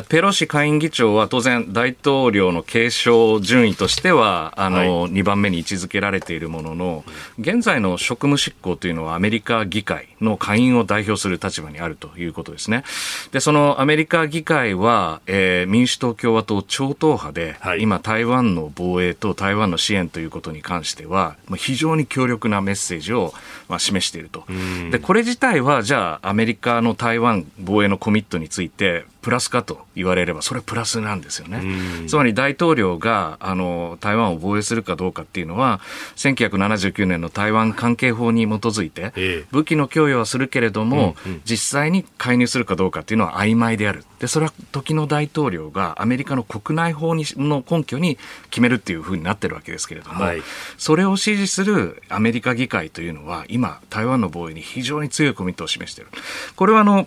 [0.00, 7.04] ペロシ下院議長は当然大統領の継承順位としてはあの、はい、2番目に位置づけられているものの
[7.38, 12.84] 現在の職務執行というのはアメリカ議会の下院を代表する立場にあるということですね。
[13.32, 23.34] でそのアメリカ議会は、えー、民主党共和党超党派で、はい、今台湾の防衛と台湾の支援ということに関しては、まあ、非常に強力なメッセージを、
[23.68, 24.44] まあ、示していると。
[24.90, 31.62] でこれ自体はじゃあアメリカの台湾防衛のコミットについてプラスかと言われれば、それはプラスなんですよね。
[32.08, 35.80] つまり大統領があの台湾を防衛するかどうかっていうのは、
[36.16, 44.04] 1979年の台湾関係法に基づいて、武器の供与はするけれども、実際に介入するかどうかっていうのは曖昧である。
[44.18, 48.18] で、それは時の大統領がアメリカの国内法にの根拠に
[48.50, 50.42] 決めるっていうふうになってるわけですけれども、はい、
[50.78, 56.10] それを支持するアメリカ議会というのは、今、台湾の防衛に非常に強いコミットを示している。
[56.56, 57.06] これはあの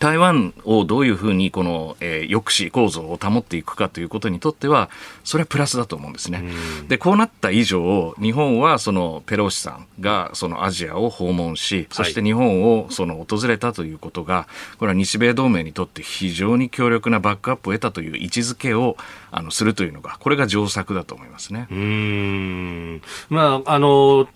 [0.00, 4.90] 台湾をどういうふうにこの、えー、抑止構造を保っていくかということにとっては、
[5.24, 6.44] それはプラスだと思うんですね。
[6.88, 18.96] で、こうなった以上、日本はそのペロシさんがそのアジアを訪問し、そして日本をその訪れたということが、これは日米同盟にとって非常に強力なバックアップを得たという位置づけを
[19.30, 21.66] あのするというのが、これが上策だと思いますね。
[21.70, 24.28] うんまああの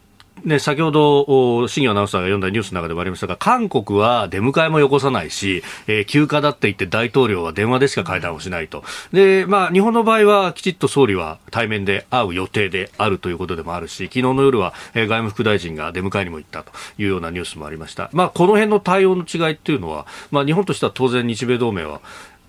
[0.44, 8.84] ね、先ほど、新業アナウンサーが読んだニュースの中でもありましたが、韓国は出迎えもよこさないし、えー、休暇だって言って大統領は電話でしか会談をしないと。
[9.12, 18.10] で、まあ、日本の場合はきちっと総理は対面で会う予定であるということでもあるし、昨日の夜は、え、外務副大臣が出迎えにも行ったというようなニュースもありました。
[18.12, 22.00] まあ、この辺の対応の違いっていうのは、まあ、日本としては当然日米同盟は、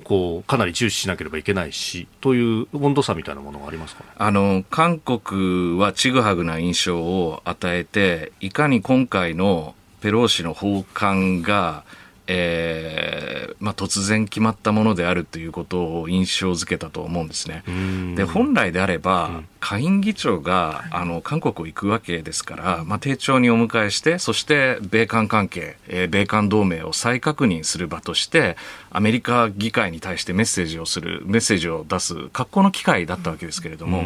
[0.03, 11.83] こうかなり重視しなければいけないしという温度差みたいなものがありますか、ね、あの韓国はちぐはぐな印象を与えていかに今回のペロー氏の訪韓が
[12.31, 17.63] えーまあ、突然決まったものであるということを印象づけたと思うんですね。
[18.15, 28.55] で本来であれば、下院議長があの韓国を行くわけですから、まあ、丁重にお迎えしてそして米韓関係、えー、米韓同盟を再確認する場として
[28.91, 34.03] アメリカ議会に対してメッセージをするメッセージを出す格好の機会だったわけですけれども、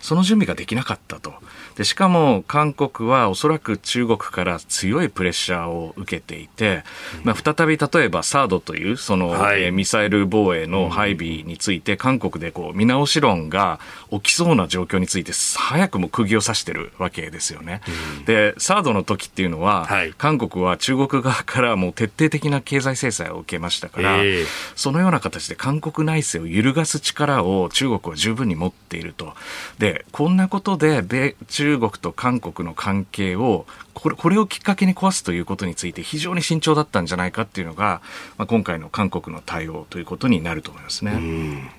[0.00, 1.34] その準備ができなかったと。
[1.78, 6.82] でしかも韓国はおそらく中国から強いプレッシャーを受けていて、
[7.22, 13.78] まあ、再び例えばサードというその、はい、えー、ミサイル防衛の配備について韓国でこう見直し論が
[14.10, 17.80] 起きそうな状況について早くも釘を刺してるわけですよね。
[18.18, 24.17] うん、でサードの時っていうのは、はい、韓国は中国側からもう徹底的な経済制裁を受けましたから、えー、
[24.74, 29.34] そのような形で韓国内政を揺るがす力を中国は十分に持っていると。
[29.78, 38.00] でこんなことで米中中国と韓国の関係をこれこれをきっかけに壊すということについて非常に慎重だったんじゃないかっていうのが、
[38.38, 41.70] まあ、今回の韓国の対応ということになると思いますね。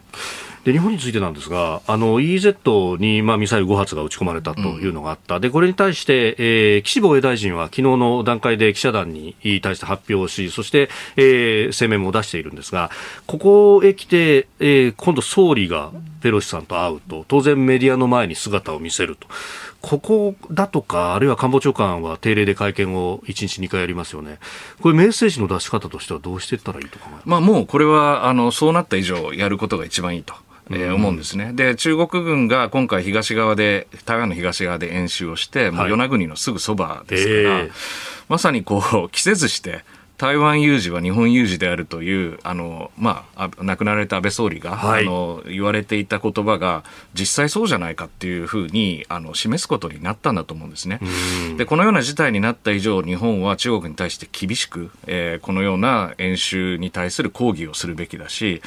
[0.69, 12.91] で日本についてなんですが、あの EEZ に、まあ、ミサイル5発が撃ち込まれたというのがあった、うん、でこれに対して、えー、岸防衛大臣は昨日の段階で記者団に対して発表し、そして、えー、声明も出しているんですが、
[13.25, 19.27] ここへ来て、えー、今度、総理がペロシさんと会うと、当然メディアの前に姿を見せると。
[19.81, 24.37] ここだとか、あるいは官房長官は定例で会見を1日2回やりますよね。
[24.81, 30.35] これメッセージの出し方としてはどうしていったらいいと考えまあもうこれは、あの、そうなった以上やることが一番いいと。
[30.71, 31.51] えー、思うんですね。
[31.53, 37.71] で、中国軍が今回東側で、台湾の東側で演習をして、もう与那国のすぐそばですから、はいえー、
[38.29, 39.83] まさにこう、季節して、
[40.19, 50.99] 台湾有事は日本有事であるという、あの、まあ、亡くなられた安倍総理が、はい、あの、言われていた言葉が、実際そうじゃないかっていうふうに、あの、示すことになったんだと思うんですね。
[51.57, 58.61] で、このような事態になった以上、日本は中国に対して厳しく、えー、このような演習に対する抗議をするべきだし、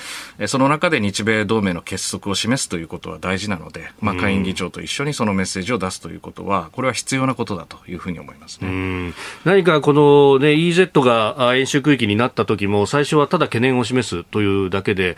[0.46, 9.12] その中で日米同盟の結束を示すということは大事なので、まあ、下院議長と一緒にそのメッセージを出すということは、これは必要なことだというふうに思いますね。
[9.44, 15.16] 何かこのね、EZ が演習区域になった時も最初はただ懸念を示すというだけで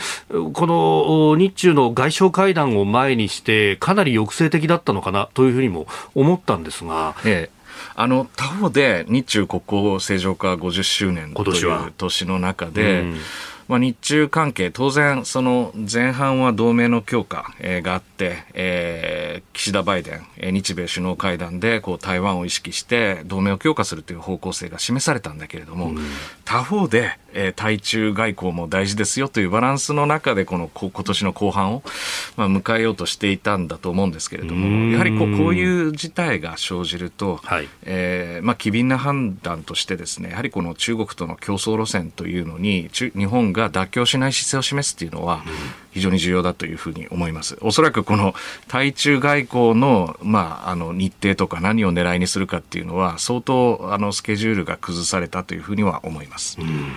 [0.52, 7.14] この日中の外相会談を前にしてかなり抑制的だったのかなというふうにも思ったんですが。
[7.24, 7.54] ええ。
[7.96, 13.04] あの他方で日中国交正常化50周年という年の中で、
[13.68, 25.98] まあ、日中関係、当然、その前半は同盟の強化、えー、があって、えー、岸田バイデン、えー、日米首脳会談でこう台湾を意識して同盟を強化するという方向性が示されたんだけれども、うん、
[26.44, 31.82] 他方で、えー、対中外交も大事ですよというバランスの中でこの今年の後半を、
[32.36, 45.42] まあ、迎えようとしていたんだと思うんですけれども、やはりこうこういう事態が生じると、はい、えー、まあ、機敏な判断としてですねやはりこの中国との競争路線というのに日本が妥協しない姿勢を示すというのは
[45.92, 47.56] 非常に重要だというふうに思います。
[47.62, 48.34] おそらくこの
[48.68, 56.58] 対中外交の,、まあ、あの日程とか何を狙いにするかっていうのは相当あのスケジュールが崩されたというふうには思います。
[56.60, 56.92] うん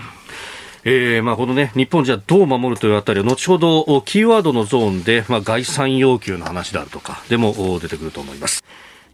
[0.83, 8.63] えーまあ、このね、日本じゃどう守るというあたりは、後ほどキーワードのゾーンで、まあ、概算要求の話であるとか、でも出てくると思います。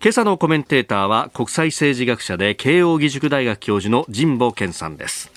[0.03, 5.31] 今朝のコメンテーターは国際政治学者で慶應義塾大学教授の神保健さんです。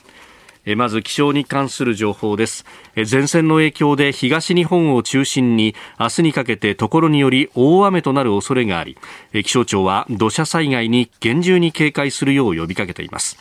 [0.74, 2.64] まず気象に関する情報です。
[2.96, 8.98] 前線の影響で東日本を中心に明日にかけてところにより大雨となる恐れがあり
[9.32, 13.38] 気象庁は土砂災害に厳重に警戒するよう呼びかけています。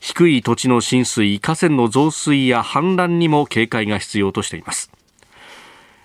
[0.00, 4.92] 低い土地の浸水河川の増水や氾濫にも警戒が必要としています。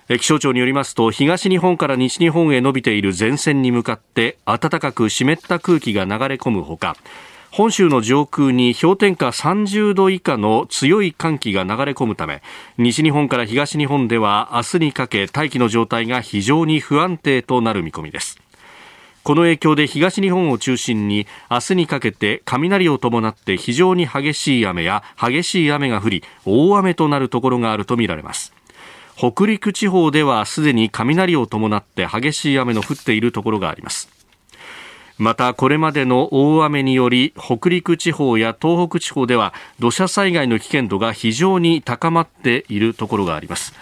[0.07, 6.95] 気象庁によりますと東日本から西日本へ伸びている前線に向かって暖かく湿った空気が流れ込むほか
[7.55, 12.41] 本州の上空に氷点下30度以下の強い寒気が流れ込むため
[12.77, 18.41] 西日本から東日本では明日にかけ大気の状態が非常に不安定となる見込みです。
[19.23, 28.51] この影響で東日本を中心に明日にかけて雷を伴って非常に激しい雨や激しい雨が降り大雨となるところがあるとみられます。
[29.15, 34.14] 北陸地方ではすでに雷を伴って激しい雨の降っているところがあります。
[35.17, 43.73] またこれまでの大雨により北陸地方や東北地方では土砂災害の危険度が非常に高まっているところがありますす、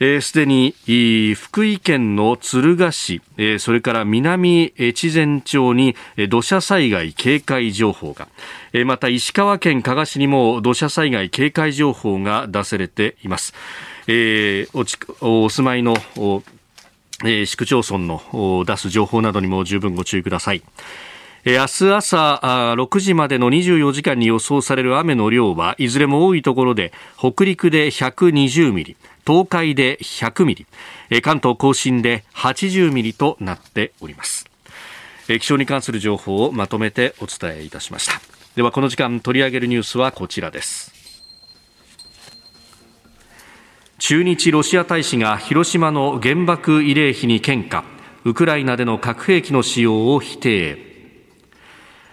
[0.00, 5.94] えー、で、に福井県の敦賀市、えー、それから南越前町に
[6.28, 8.28] 土砂災害警戒情報が、
[8.72, 13.54] えー、また石川県加賀市にも土砂災害警戒情報が出されています。
[14.08, 15.94] えー、お住まいの
[17.24, 20.62] えー、市区町村の出す情報などにも十分ご注意ください。
[21.44, 22.40] 明日朝
[22.76, 28.96] 6時までの24時間に予想される雨の量はいずれも多いところで北陸で120ミリ、
[29.26, 30.54] 東海で100ミ
[31.10, 34.46] リ、関東甲信で80ミリとなっております。
[35.26, 38.20] 気象に関する情報をまとめてお伝えいたしました。
[38.54, 41.01] ではこの時間取り上げるニュースはこちらです。
[44.04, 47.84] 駐日ロシア大使が広島の原爆慰霊碑に献花。
[48.24, 50.76] ウクライナでの核兵器の使用を否定。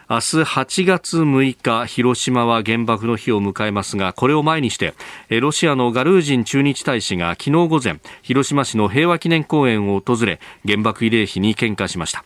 [0.07, 4.93] 明日8月6日広島は原爆の日を迎えますがこれを前にして
[5.39, 12.23] ロシアのガルージン駐日大使が昨日午前広島市の平和記念公園を訪れ原爆慰霊碑に献花しました。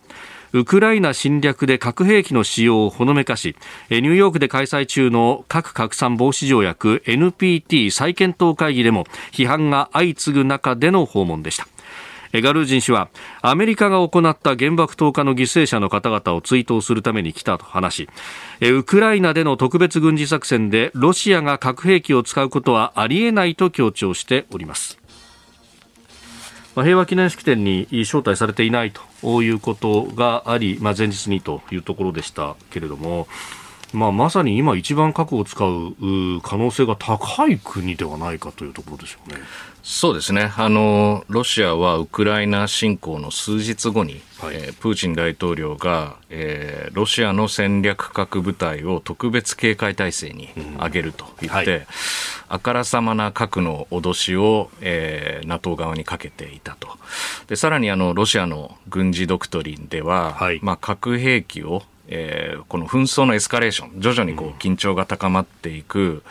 [0.53, 3.55] ウクライナ侵略で核兵器の使用をほのめかし、
[3.89, 11.67] ニューヨークで開催中の核拡散防止条約 NPT 再検討会議でも批判が相次ぐ中での訪問でした。
[12.41, 13.09] ガルージン氏は
[13.41, 18.09] アメリカが行った原爆投下の犠牲者の方々を追悼するために来たと話し
[18.61, 24.97] ウクライナでの特別軍事作戦でロシアが核兵器を使うことはありえないと強調しております
[26.75, 33.27] まあ、平和記念式典に招待されていないということがあり、まあ、前日にというところでしたけれども、
[33.93, 35.93] まあ、まさに今一番核を使う
[36.41, 39.37] 可能性が高い国ではないかというところでしょうね。
[39.85, 40.53] そうですね。
[40.55, 51.87] あのロシアはウクライナ侵攻の数日後に、はい、えー、プーチン大統領が、えー、ロシアの戦略核部隊を特別警戒態勢に上げると言って、うんはい、
[52.47, 56.87] あからさまな核の脅しを、えー、NATO 側にかけていたと。
[57.47, 66.21] でさらにあのロシアの軍事ドクトリンでは、はい、まあ、核兵器をえー、この紛争のエスカレーション徐々にこう緊張が高まっていく、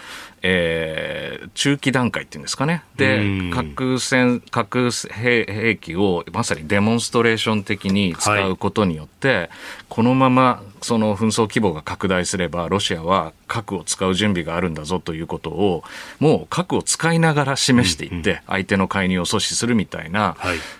[0.42, 2.82] えー、中期段階っていうんですかね。
[2.96, 9.50] で、核戦、核兵器をまさにデモンストレーション的に使うことによって、はい、
[9.88, 15.84] このままその紛争規模が拡大すれば、ロシアは核を使う準備があるんだぞということを、
[16.18, 20.36] もう核を使いながら示していって、相手の介入を阻止するみたいな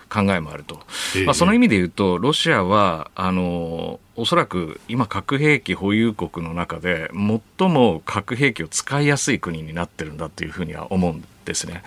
[0.09, 0.81] 考えもあると。
[1.25, 7.09] まあ、その意味で言うと、ロシアは、あの、おそらく今核兵器保有国の中で
[7.57, 11.83] 最も核兵器を使いやすい国になってるんだというふうには思うんですね。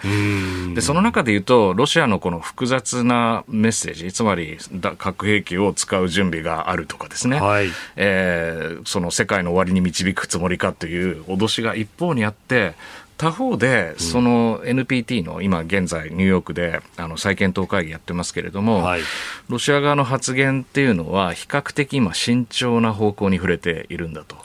[0.74, 4.58] でその中で言うとロシアのこの複雑なメッセージつまり
[4.98, 12.74] 核兵器を使う準備があるとかですね、はい、えー、その世界の終わりに導くつもりかという脅しが一方にあって
[13.16, 19.00] 他方で、その NPT の今現在ニューヨークであの再検討会議やってますけれども、はい、
[19.48, 24.36] ロシア側の発言っていうのは比較的今慎重な方向に触れているんだと。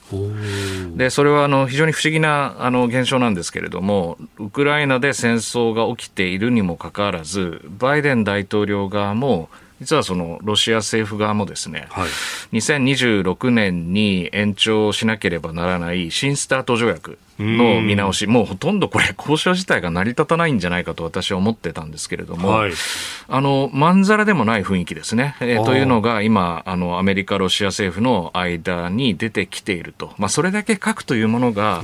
[0.96, 9.50] でそれはあの非常に不思議なあの現象なんですけれどもウクライナで戦争が起きているにもかかわらずバイデン大統領側も
[9.82, 12.10] 実はそのロシア政府側もですね、はい、
[12.58, 22.72] 2026年に延長しなければならない新スタート条約の見直し、もうほとんどこれ、交渉自体が成り立たないんじゃないかと私は思ってたんですけれども、はい、
[23.28, 25.36] あの、まんざらでもない雰囲気ですね。
[25.40, 30.14] えー、というのが、今、あの、アメリカ、ロシア政府の間に出てきていると。
[30.18, 31.84] まあ、それだけ核というものが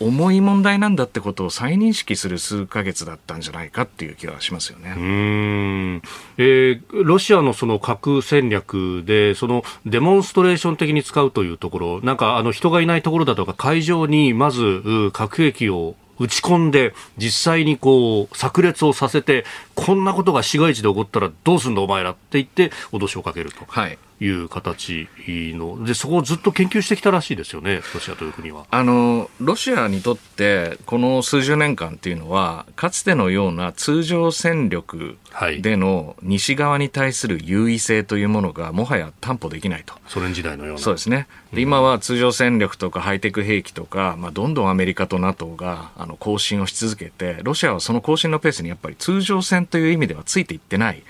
[0.00, 4.94] 重い問題なんだってことを再認識する数ヶ月だったんじゃないかっていう気がしますよね。
[4.96, 6.02] うん。
[6.36, 14.82] えー、ロシアのその核戦略で、そのデモンストレーション的に使うというところ、なんか、あの、人がいないところだとか、会場にまず、
[15.12, 23.64] 核兵器を打ち込んで実際にこう炸裂をさせてこんなことが市街地で起こったらどうすんだお前らって言って脅しをかけると。
[23.66, 28.66] はいいう形のでそこをずっと研究してきたらしいですよね、ロシアという国は。
[28.70, 35.16] あのロシアにとって、この数十年間っていうのは、かつてのような通常戦力
[35.60, 39.94] での西側に対する優位性というものが、もはや担保できないと。
[40.06, 40.80] ソ連時代のような。
[40.80, 41.26] そうですね。
[41.52, 51.02] で今は通常戦力とかハイテク兵器とか、まあ、どんどんアメリカと NATO があの更新をし続けて、ロシアはその更新のペースにやっぱり通常戦という意味ではついていってない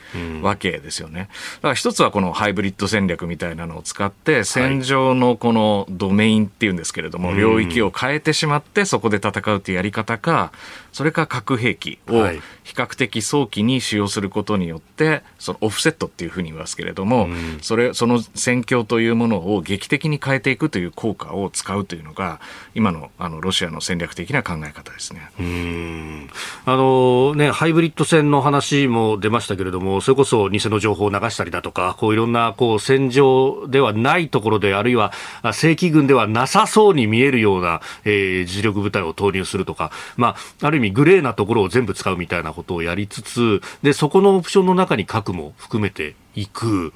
[0.43, 1.29] わけですよね。
[1.57, 10.51] だから一つはこのハイブリッド戦戦略みたいなのを使って、戦場のこのドメインっていうんですけれども、領域を変えてしまって、そこで戦うというやり方か、
[10.93, 12.27] それか核兵器を
[12.65, 17.29] 比較的早期に使用することによって、そのオフセットっていうふうに言いますけれども、
[17.63, 22.41] それ、その戦況というものを劇的に変えていくという効果を使うというのが、
[22.75, 25.31] 今のあのロシアの戦略的な考え方ですね。
[25.39, 26.31] うん。
[26.65, 35.13] あのね、ハイブリッド戦の話も出ましたけれども、それこそ偽の情報を流したりだとか、こういろんなこう戦場ではないところで、あるいは
[35.53, 46.93] 正規軍ではなさそうに見えるような、えー、実力部隊を投入するとか、まあ、ある意味グレーなところを全部使うみたいなことをやりつつ、で、そこのオプションの中に核も含めて行く、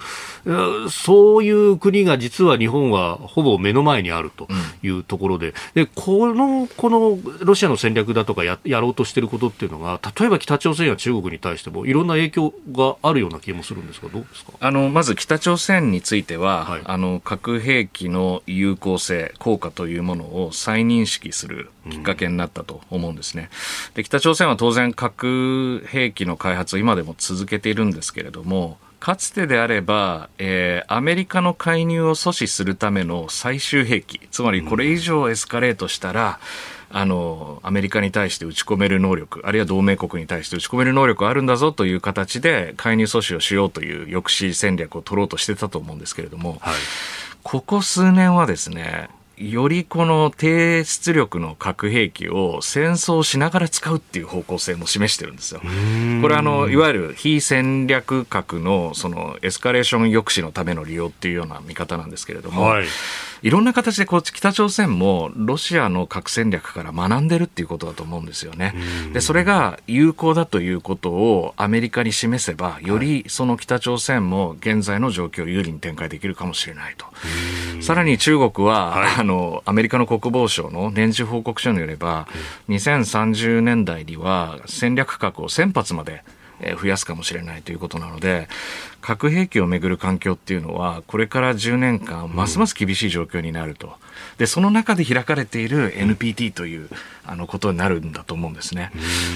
[0.91, 4.49] そういう国が実は日本はほぼ目の前にあると
[4.83, 14.53] いうところで、でこのこのロシアの戦略だとかややろうとしていることっていうのが、例えば北朝鮮や中国に対しても、いろんな影響があるような気もするんですが、どうですか？
[14.61, 23.51] あのまず北朝鮮については、はい、あの核兵器の有効性、効果というものを再認識するきっかけになったと思うんですね。
[23.95, 36.39] で北朝鮮は当然、核兵器の開発を今でも続けているんですけれども、かつてであれば、えー、アメリカの介入を阻止するための最終兵器、つまりこれ以上エスカレートしたら、
[36.93, 46.75] うん、あの、アメリカに対して打ち込める能力、あるいは同盟国に対して打ち込める能力あるんだぞという形で介入阻止をしようという抑止戦略を取ろうとしてたと思うんですけれども、はい、
[47.43, 55.61] ここ数年はですね、よりこの低出力の核兵器を戦争しながら使うっていう方向性も示してるんですよ。
[55.61, 62.87] これあの、いわゆる非戦略核のそのエスカレーション抑止のための利用っていうような見方なんですけれども、はい
[63.43, 68.75] いろんな形でこう北朝鮮もロシアの核戦略から学んでるっていうことだと思うんですよね。
[69.13, 77.07] でそれが有効だということをアメリカに示せばよりその北朝鮮も現在の状況を有利に展開できるかもしれないと。
[77.81, 82.29] さらに中国は、はい、あのアメリカの国防省の年次報告書によれば、
[82.69, 86.23] 2030年代には戦略核を1000発まで
[86.81, 88.49] 増やすかもしれないということなので、
[89.01, 93.97] 核兵器をめぐる環境っていうのは、これから10年間、ますます厳しい状況になると。
[94.39, 96.89] で、その中で開かれている NPT という、
[97.27, 98.93] あの、ことになるんだと思うんですね。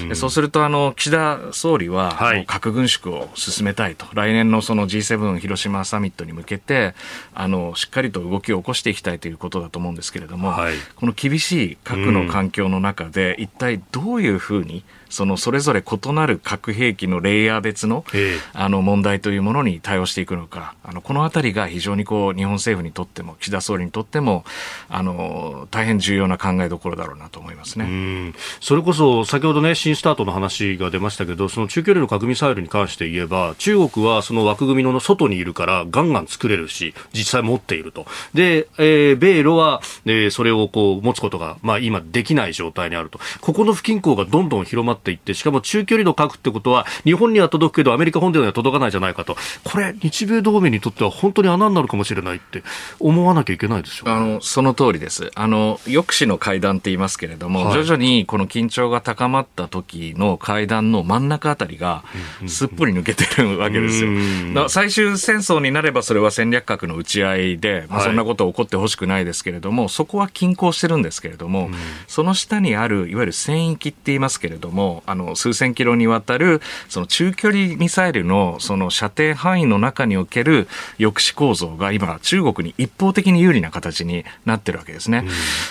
[0.07, 2.17] でそうすると、あの、岸田総理は、
[2.47, 4.05] 核軍縮を進めたいと。
[4.13, 6.95] 来年のその G7 広島サミットに向けて、
[7.35, 18.05] あの、しっかりと動きを起こしていきたいということだと思うんですけれども、はい、この厳しい核の環境の中で、一体どういうふうに、そのそれぞれ異なる核兵器のレイヤー別の、
[18.53, 24.43] あの問題というものに対応していくのか、あのこのあたりが非常にこう日本政府にとっても岸田総理にとっても
[24.89, 28.33] あの大変重要な考えどころだろうなと思いますね。
[28.59, 38.05] それこそ先ほどね新スタートの話が出ましたけどその中距離の核ミサイルに関して言えば中国はその枠組みの外にいるからガンガン作れるし実際持っていると。
[38.33, 43.19] で、えー、米ロは、えー、それをこう持つことが、まあ、今できない状態にあると。
[43.41, 49.37] ここの不均衡がどんどん広まっていってしかも中距離の核ってことは日本には届くけどアメリカ本土には届かないじゃないかと。
[49.63, 52.63] これ、日米同盟にとっては本当に穴になるかもしれないって
[52.99, 55.31] 思わなきゃいけないですよ、ね、あのその通りです。
[55.35, 62.03] あの抑止の会談って言いますけれども、はい、徐々にこの緊張が高まった時の会談の真ん中あたりが
[62.47, 64.69] すっぽり抜けてるわけですよ。
[64.69, 71.69] 最終戦争になればそれは戦略核の打ち合いで、まあ、そんなこと起こってほしくないですけれども、はい、そこは均衡してるんですけれども、
[72.07, 80.67] その下にあるいわゆる戦域って言いますけれども、あの数千キロにわたるその中距離ミサイルのその射程範囲の中における
[80.97, 85.25] 抑止構造が今中国に一方的に有利な形になってるわけですね。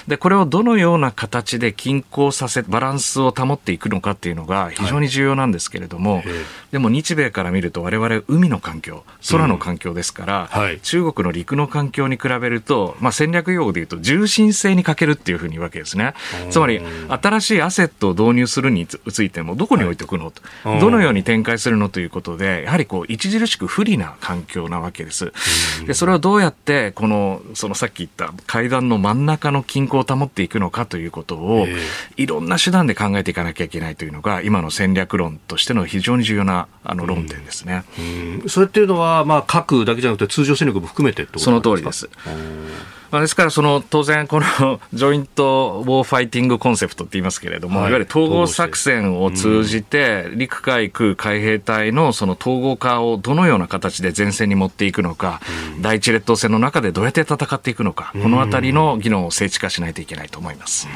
[0.07, 6.25] で、これをどのような形で均衡させ、バランスを保っていくのかっていうのが非常に重要なんですけれども、はい、
[6.73, 16.15] でも日米から見ると我々海の環境、空の環境ですから、うんはい、中国の陸の環境に比べると、まあ、戦略用語で言うと重心性に欠けるっていうふうに言うわけですね。
[16.51, 20.43] つまり、新しいアセットを導入するについても、どこに置いておくのと、
[20.81, 25.33] どのように展開するのということで、やはりこう、著しく不利な環境なわけです。
[25.87, 31.67] で、それをどうやって、この、そのさっき言った階段の真ん中の均衡を保っていくのかということを、
[32.17, 37.85] いろんな手段で考えていかなきゃいけないというのが、今の戦略論としての非常に重要なあの論点ですね。
[38.49, 42.09] それっていうのは、まあ、核だけじゃなくて通常戦力も含めてその通りです。
[43.11, 55.41] まあ、ですからその当然この ジョイント・ウォーファイティング・コンセプトって言いますけれども、はい、いわゆる統合作戦を通じて、陸海空海兵隊のその統合化をどのような形で前線に持っていくのか、
[55.81, 60.89] 第一列島線の中でどうやって戦っていくのか、このあたりの議論を精緻化しないといけないと思います。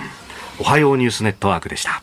[0.58, 2.02] おはようニュースネットワークでした。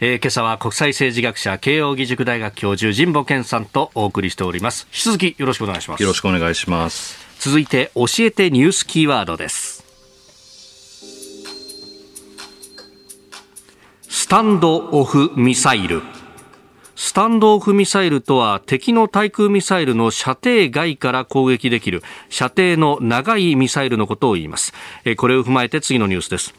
[0.00, 4.86] えー、今朝は国際政治学者慶應義塾大学教授神保健さんとお送りしております。
[4.92, 6.02] 引き続きよろしくお願いします。
[6.02, 9.84] よろしくお願いします続いて教えてニュースキーワードです。
[14.08, 16.00] スタンドオフミサイル。
[16.96, 24.72] スタンドオフミサイルとは敵の対空ミサイルの射程外から攻撃できる射程の長いミサイルのことを言います。
[25.18, 26.54] これを踏まえて次のニュースです。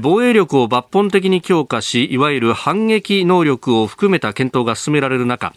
[0.00, 5.52] 防衛力を抜本的に強化しいわゆる反撃能力を含めた検討が進められる中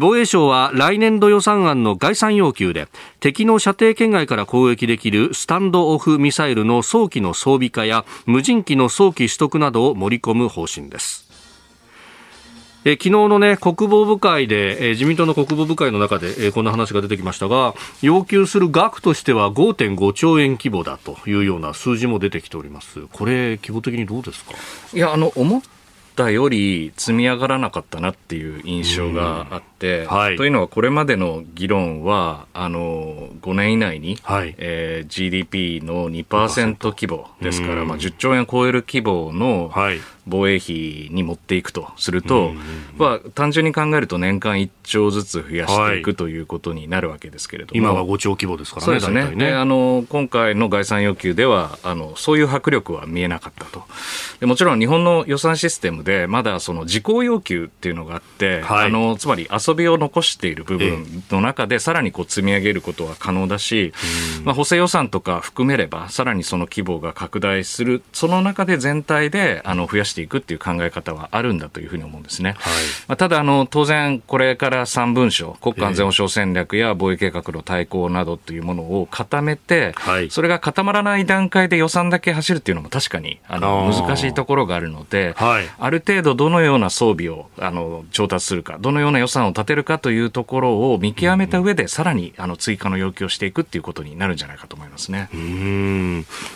[0.00, 2.88] 防衛省は来年度予算案の概算要求で
[3.20, 11.24] 敵の射程圏外から攻撃できるスタンドオフミサイルの早期の装備化や無人機の早期取得などを盛り込む方針です
[12.88, 23.00] え昨日のね、国防部会で、え自民党の国防部会の中で、えこんな話が出てきましたが、要求する額としては5.5兆円規模だというような数字も出てきております。
[23.12, 24.52] これ、規模的にどうですか？
[24.94, 25.62] いや、あの、思っ
[26.16, 34.54] たより積み上がらなかったなっていう印象があって、はい、というのはこれまでの議論はあの5年以内に、はい。
[34.58, 39.70] えー、GDP の2%規模ですから、まあ、10兆円を超える規模の
[40.26, 42.52] 防衛費に持っていくとすると、
[42.96, 49.52] まあ、単純に考えると年間1兆ずつ増やしていくということになるわけですけれども、今は5兆規模ですからね、そうですね、ね。
[49.52, 53.84] あの今回の概算要求ではあの、そういう迫力は見えなかったと。
[54.40, 63.92] で、もちろん日本の予算システムで、まだその事項要求っていうのがあって、はい、あのつまり遊びを残している部分の中で、さらにこう積み上げることは可能だし、
[64.44, 72.56] まあ、補正予算とか含めれば、さらにその規模が拡大する、その中で全体であの増やしていくっていう考え方はあるんだというふうに思うんですね。
[72.58, 72.74] はい、
[73.08, 95.28] まあ、ただあの、当然、これから3文書、国家安全保障戦略や防衛計画の対抗などというものを固めて、はい、それが固まらない段階で予算だけ走るっていうのも確かにあの難しいところがあるので、はい、ある程度どのような装備をあの調達するか、どのような予算を立てるかというところを見極めた上で、さらにあの追加の要求をしていくっていうことになるんじゃないかと思いますね。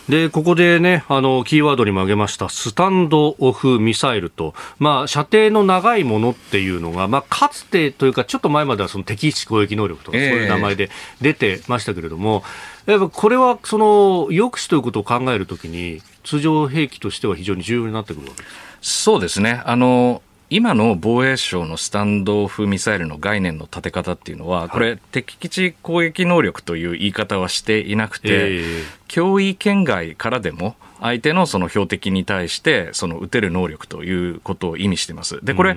[0.09, 10.91] で、ここでね、あの、キーワードにも挙げました、スタンドオフミサイルと、まあ、射程の長いものっていうのが、まあ、かつてというか、ちょっと前まではその敵基地攻撃能力とか、そういう名前で
[11.21, 12.43] 出てましたけれども、
[12.87, 18.49] やっぱこれはその抑止ということを考えるときに、通常兵器としては非常に重要になってくるわけで
[18.83, 19.63] すそうですね。
[19.65, 28.61] あの、今の防衛省のスタンドオフミサイルの概念の立て方っていうのは、これ、敵基地攻撃能力という言い方はしていなくて、
[29.07, 35.45] 脅威圏外からでも、相手のその標的に対して、その撃てる能力ということを意味しています。
[35.45, 35.77] で、これ、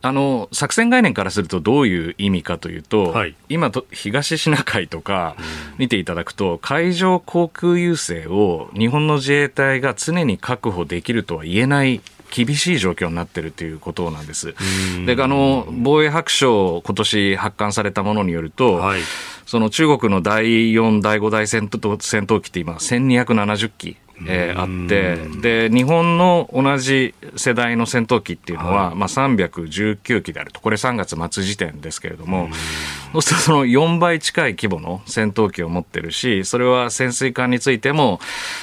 [0.00, 5.36] あの作戦概念からするとどういう意味かというと、はい、今と、東シナ海とか
[5.76, 12.00] 見ていただくと、海上航空優勢を日本の自衛隊が常に確保できるとは言えない
[12.30, 14.54] 厳しい状況になっているということなんです。
[15.06, 19.00] で、あの、防衛白書、今年発刊されたものによると、はい、
[19.46, 23.96] その中国の第4、第5代戦闘戦闘機って今、1270機
[24.26, 30.60] えー、あってで日本の同じ世代の戦闘機っていうのは、はい、まあ、319機であると。
[30.60, 32.48] これ3月末時点ですけれども
[33.12, 38.20] そうするとその4倍近い規模の戦闘機を持ってるしそれは潜水艦についても、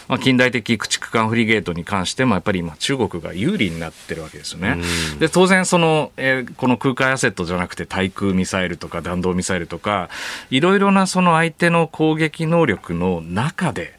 [0.07, 4.77] まあ、近代的駆逐艦フリゲートに関してもやっぱり今中国が有利になってるわけですよね。
[5.19, 10.09] で当然その、えー、この空海アセットじゃなくて対空ミサイルとか弾道ミサイルとか
[10.49, 13.93] いろいろなその相手の攻撃能力の中で、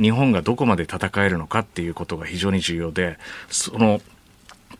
[0.00, 4.00] 日本がどこまで戦えるのかっていうことが非常に重要でその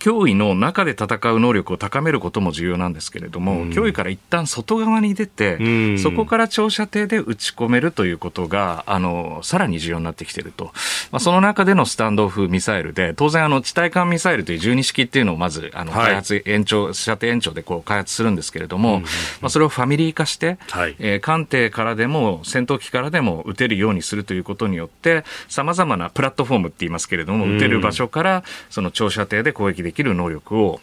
[0.03, 10.72] 脅威の中で戦う能力を高めることも重要なんですけれども、うん、脅威から一旦外側に出て、うん、そこから長射程で撃ち込めるということが、あの、さらに重要になってきていると。
[11.12, 19.09] まあ、その中でのスタンドオフミサイルで、当然、あの、地対艦ミサイルという12式っていうのをまず、あの、開発、延長、射程延長でこう開発するんですけれども、うん、ま
[19.42, 30.80] あ、それをファミリー化して、はい、えー、艦艇からでも、戦闘機からでも撃てるようにするということによって、様々なプラットフォームって言いますけれども、撃てる場所から、その長射程で攻撃できる能力を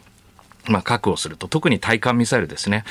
[0.69, 2.83] まあ、確保すると、特に対艦ミサイルですね、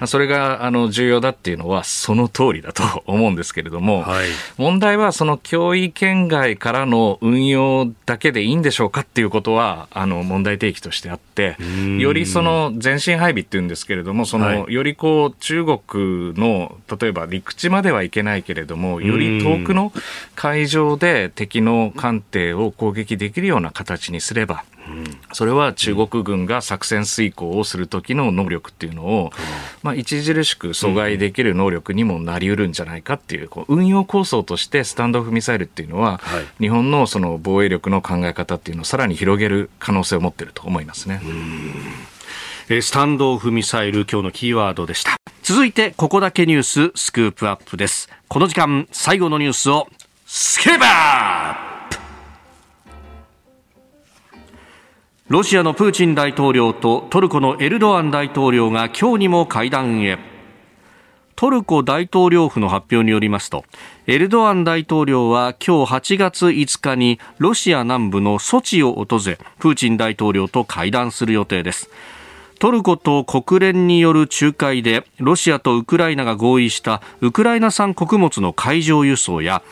[0.00, 11.56] うん、それがあの重要だっていうのは、その通りだと 思うんですけれども、はい、問題はその脅威圏外からの運用だけでいいんでしょうかっていうことは、あの問題提起としてあって、
[11.98, 19.92] よりその前進配備っていうんですけれども、そのよりこう中国の、例えば陸地まではいけないけれども、より遠くの
[20.36, 24.64] 海上で敵の艦艇を攻撃できるような形にすれば、
[25.32, 29.30] それは中国軍が作戦遂行をする時の能力っていうのを、
[29.82, 41.20] まあ、著しく阻害できる能力にもなりうるんじゃないかっていうこう運用構想としてスタンドオフミサイルっていうのは、はい、日本のその防衛力の考え方っていうのをさらに広げる可能性を持っていると思いますね。
[42.68, 45.16] スタンドオフミサイル今日のキーワードでした。
[45.42, 48.08] 続いてここだけニューススクープアップです。
[48.28, 49.88] この時間最後のニュースを
[50.26, 51.73] スケバー
[55.28, 60.18] ロシアのプーチン大統領とトルコのエルドアン大統領が今日にも会談へ。
[61.34, 63.64] トルコ大統領府の発表によりますと
[64.06, 71.88] エルドアン大統領は今日8月5日にロシア南部のソチを訪れプーチン大統領と会談する予定です。
[72.58, 79.62] トルコと国連による仲介でロシアとウクライナが合意したウクライナ産穀物の海上輸送や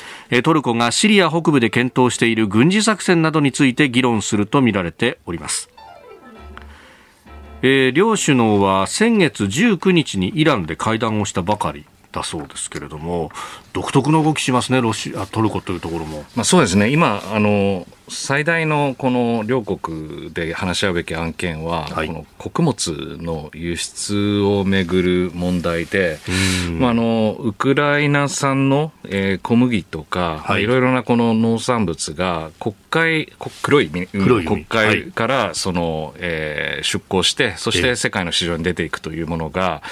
[0.45, 5.69] トルコがシリア北部で検討している軍事作戦などについて議論するとみられております
[7.65, 13.31] えー、両首脳は先月19日にイランで会談をしたばかりだそうですけれども、
[13.73, 16.25] 独特の動きしますね、ロシア、トルコというところも。
[16.37, 26.19] まあ、そうですね、今あの最大のこの両国で話し合うべき案件は、はい、この穀物の輸出をめぐる問題で、
[26.79, 33.33] まあ、あのウクライナ産の、えー、小麦とか、はい、いろいろなこの農産物が国会
[33.63, 39.83] 黒い黒い国会からその、はい、えー、出港して、そして世界の市場に出ていくというものが、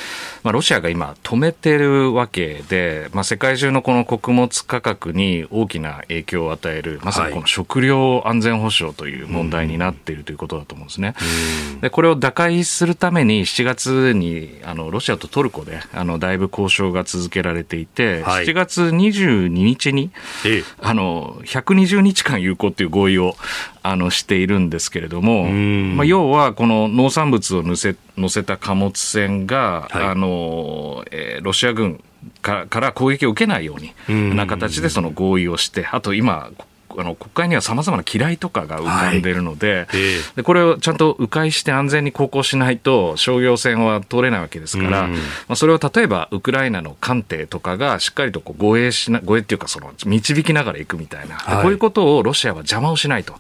[0.43, 11.15] まあ、ロシアが今、止めてるわけで、まあ、世界中のこの穀物価格に大きな影響を与える、まさにこの食料安全保障という問題になっているということだと思うんですね。
[11.81, 20.11] でこれを打開するために7月にあのロシアとトルコであのだいぶ交渉が続けられていて、はい、7月22日に、
[20.45, 23.35] ええ、あの120日間有効という合意を
[23.83, 32.03] あのしているんですけれども、まあ、要はこの農産物を乗せ乗せた貨物船が、はい、あのえー、ロシア軍
[32.43, 36.51] から攻撃を受けないようにな形でその合意をして、あと今、
[36.99, 45.19] あの国会にはさまざまな機雷とかが浮かんでいるのではい、でこれをちゃんと迂回して安全に航行しないと商業船は通れないわけですから、うん、ま
[45.51, 53.35] あ、それを例えばウクライナの艦艇とかがしっかりとこう護衛しな護衛っていうかその導きながら行くみたいな、はい、こういうことをロシアは邪魔をしないと。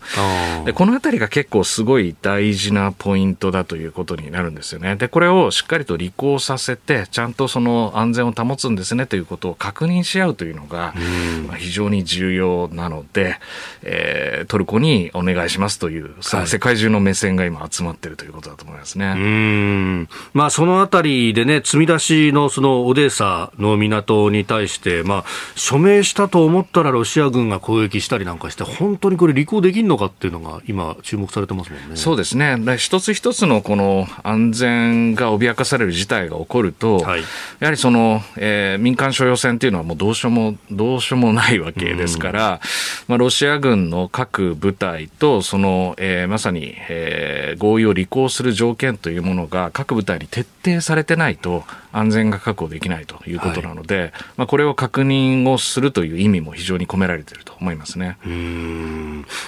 [0.65, 4.97] でこの辺りが結構すごい大事なポイントだということになるんですよね。
[4.97, 13.40] でこれをしっかりと履行させてちゃんとその安全を保つんですねということを確認し合うというのが、うん、まあ、非常に重要なので、
[13.83, 19.11] えー、トルコにお願いしますという、その世界中の目線が今集まっているということだと思いますね。
[19.11, 20.09] はい、うん。
[20.33, 25.25] まあ、そのあたりでね、積み出しのそのオデーサの港に対して、まあ、
[25.55, 31.97] 署名したと思ったらロシア軍が攻撃したりなんかして、本当にこれ履行できるのかっていうのが今注目されてますもんね。
[31.97, 32.57] そうですね。
[32.77, 42.61] 一つ一つのこの安全が脅かされる事態が起こると、はい、やはりその、えー、民間所要船っていうのはもうどうしようも、どうしようもないわけですから、
[43.09, 51.63] まあ、ロロシア軍の各部隊とその、えー、まさに、えー、合意を履行する条件というものが各部隊に徹底されてないと
[51.93, 58.17] 安全が確保できないということなので、はい、まあ、これを確認をするという意味も非常に込められていると思いますね。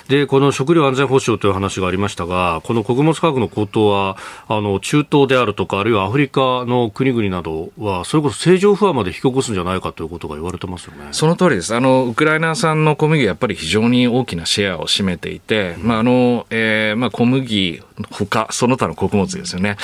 [0.09, 4.17] でこの食料安全保障という話がありましたが、この穀物価格の高騰は、
[4.49, 11.09] あの中東であるとか、あるいはアフリカの国々などは、それこそ政情不安まで引き起こすんじゃないかということが言われてますよね。
[11.13, 19.79] その通りです、あのウクライナ産の小麦、やっぱり非常に大きなシェアを占めていて、まああのえーまあ、小麦ほか、その他の穀物ですよね、はい。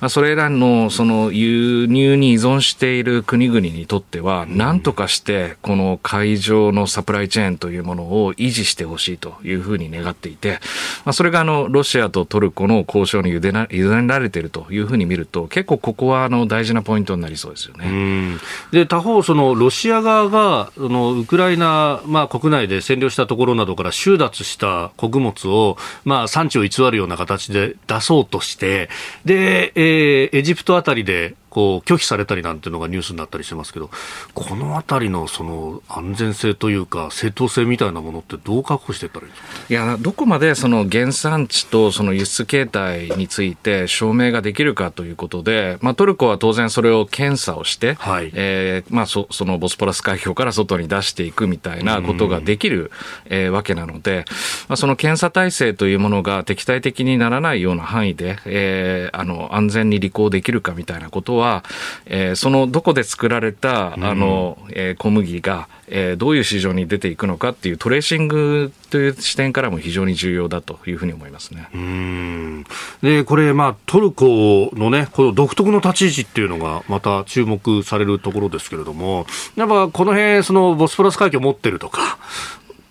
[0.00, 10.60] まあ、それらのその輸入に依存している国々にとっては、なんとかしてこの海上のサプライチェーンというものを維持してほしいというふうに願っていて、
[11.04, 13.68] まあ、それがあのロシアとトルコの交渉に委ね
[14.06, 18.38] られているというふうに見ると、結構ここはあの大事なポイントになりそうですよね。
[18.70, 28.88] で他方、そのロシア側がそのウクライナ、まあ、国内で占領したところなどから収奪した穀物を、まあ、産地を偽るような形で出そうとして、
[29.24, 33.90] で、えー、エジプトあたりでこう拒否されたりなんていうのがニュースになったりしてますけど、
[34.32, 48.30] このあたりのその安全性というか、正当性みたいなものって、どう確保していったらいいですか、いや、どこまでその原産地とその輸出形態について証明ができるかということで、まあ、トルコは当然それを検査をして、はい。
[48.32, 52.90] えーまあそ、そのボスポラス海峡から外に出していくみたいなことができる、
[53.26, 54.24] えー、わけなので、
[54.68, 61.64] まあ、その検査体制というものが敵対的にならないような範囲で、えー、あの安全に履行できるかみたいなことは、は、
[62.06, 71.68] えー、そのどこで作られた、あの、えー、小麦が、えー、どういう市場に出ていくのかっていうトレーシングという視点からも非常に重要だというふうに思いますね。
[71.74, 72.64] うん
[73.02, 79.26] で、これ、まあ、トルコのね、この独特の立ち位置っていうのがまた注目されるところですけれども、
[79.56, 82.18] やっぱこの辺、そのボスポラス海峡を持ってるとか、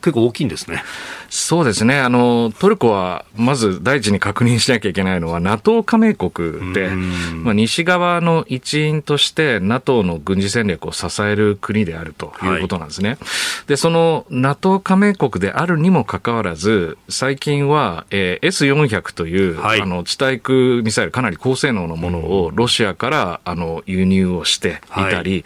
[0.01, 0.83] 結構大きいんですね。
[1.31, 1.97] そうですね。
[1.97, 13.11] あの、トルコは、まず第一に確認しなきゃいけないのは、NATO 加盟国で、まあ、西側の一員として NATO の軍事戦略を支える国であるということなんですね。
[13.11, 13.19] はい、
[13.67, 25.43] で、その NATO 加盟国であるにもかかわらず、最近は、えー、S400 という、はい、あの、地対空ミサイルかなり高性能のものをロシアから、あの、輸入をしていたり、はい、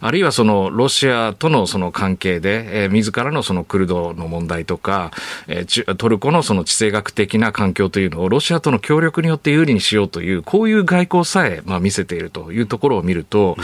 [0.00, 5.10] あるいはその、ロシアとのその関係で、えー、自らのそのクルドの問題とか、
[5.48, 13.56] えー、トルコのその地政学的な環境というのをロシアとの協力によって有利にしようという、こういう外交さえ、まあ、見せているというところを見ると、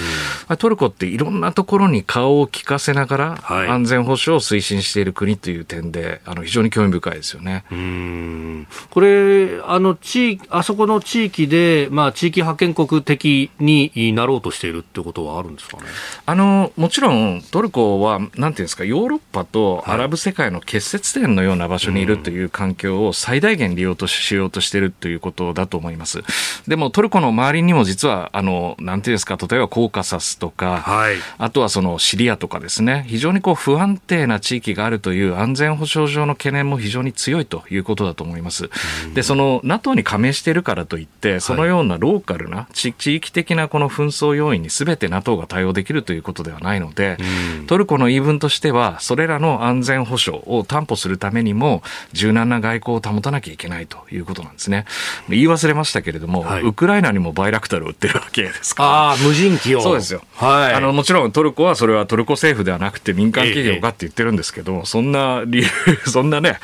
[0.48, 7.64] うん、トルコっていろんなところに顔を利かせながら、安全保障を推進している国という点で、あの非常に興味深いですよね。
[7.70, 8.66] うん。
[8.90, 15.84] これあの地あそこの地域で、まあ、地域覇権国的になろうとしているってことはあるんですかね？
[16.26, 26.22] あのもちろんトルコはなんていうんですかヨーロッパとアラブ世界の結節点のような場所にいるという環境を最大限利用としようとしているということだと思います。
[26.68, 38.70] でもトルコの周りにも実は、あの、なんていうんですか、例えばコーカサスとか、はい、あとはそのシリアとかですね、非常にこう不安定な地域があるという安全保障上の懸念も非常に強いということだと思います。
[39.14, 47.18] で、その NATO に加盟しているからといって、そのようなローカルな、地域的なこの紛争要因に全て NATO が対応できるということではないので、
[47.66, 51.82] トルコの言い分としては、それらの安全保障を担保するためにも、
[52.12, 54.84] 柔軟な外交を保たなきゃいけないということなんですね。
[55.28, 58.88] 言い忘れましたけれども、はい、ウクライナにもバイラクタルを売ってるわけですから。
[58.88, 59.80] ああ、無人機を。
[59.80, 60.22] そうですよ。
[60.34, 60.74] はい。
[60.74, 65.66] あの、もちろんトルコはそれはトルコ政府ではなくて民間企業がって言ってるんですけど、ええ、そんな理由、
[66.06, 66.58] そんなね、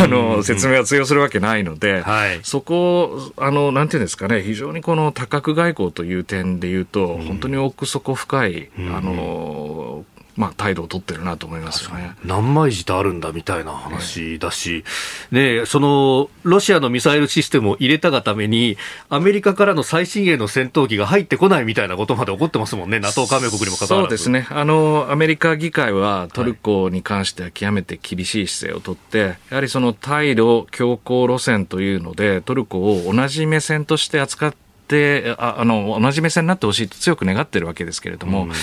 [0.00, 10.04] あの、説明は通用するわけないので、はい、そこあの、なんていうんですかね、非常にこの多角外交という点で言うと、本当に奥底深い、あの、
[10.40, 12.12] まあ、態度を取ってるなと思いますよね。
[12.24, 14.84] 何枚舌あるんだみたいな話だし、
[15.30, 18.78] ね、そのロシアのミサイルシステムを入れたがために、
[19.10, 24.16] アメリカからの最新鋭の戦闘機が入ってこないみたいなことまで起こってますもんね、NATO 加盟国にもかかわらず。
[24.16, 24.48] そうですね。
[24.48, 38.54] あの、アメリカ議会はトルコに関しては極めて厳しい姿勢をとって、はい、やはりその対ロ強硬路線というので、トルコを同じ目線として扱ってってああの同じ目線になってほしいと強く願ってるわけですけれども、うん、ま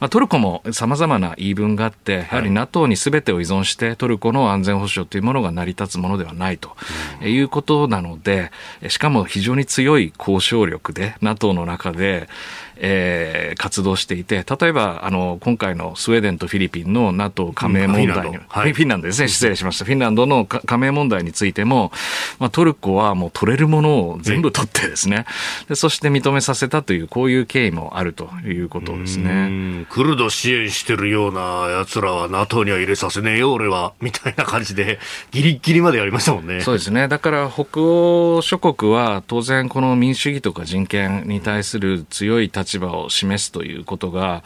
[0.00, 6.76] あ、トルコもさまざまな言い分があって、やはり NATO にすべてを依存して、トルコの安全保障というものが成り立つものではないと、
[7.22, 8.50] いうことなので、
[8.88, 12.28] しかも非常に強い交渉力で、NATO の中で、
[12.76, 19.84] えー、活動していて、例えば、あの、今回のスウェーデンとフィリピンの NATO 加盟問題に、うんはい、フィンランドですね、失礼しました。
[19.84, 21.90] フィンランドの加盟問題についても、
[22.38, 25.24] まあ、トルコはもう取れるものを全部取ってですね、
[25.68, 29.86] でそして認めさせたという、こういう経緯もあるということですね。
[29.88, 31.40] クルド支援してるような
[31.78, 34.98] 奴らは NATO には入れさせねえよ、俺は、みたいな感じで、
[35.30, 36.60] ギリギリまでやりましたもんね。
[36.60, 37.08] そうですね。
[37.08, 44.42] だから北欧諸国は当然この民主主義とか人権に対する強い立場を示すということが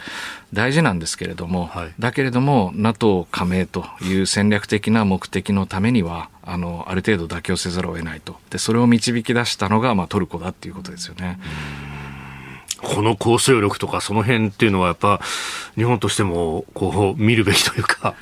[0.52, 8.36] 大事なんですけれども、はい、だけれども NATO 加盟という戦略的な目的のためには、あの、ある程度妥協せざるを得ないと。
[8.50, 11.38] で、それを導き出したのが、まあ、トルコだっていうことですよね。
[12.82, 15.20] この構成力とかその辺っていうのはやっぱ
[15.74, 18.14] 日本としてもこう見るべきというか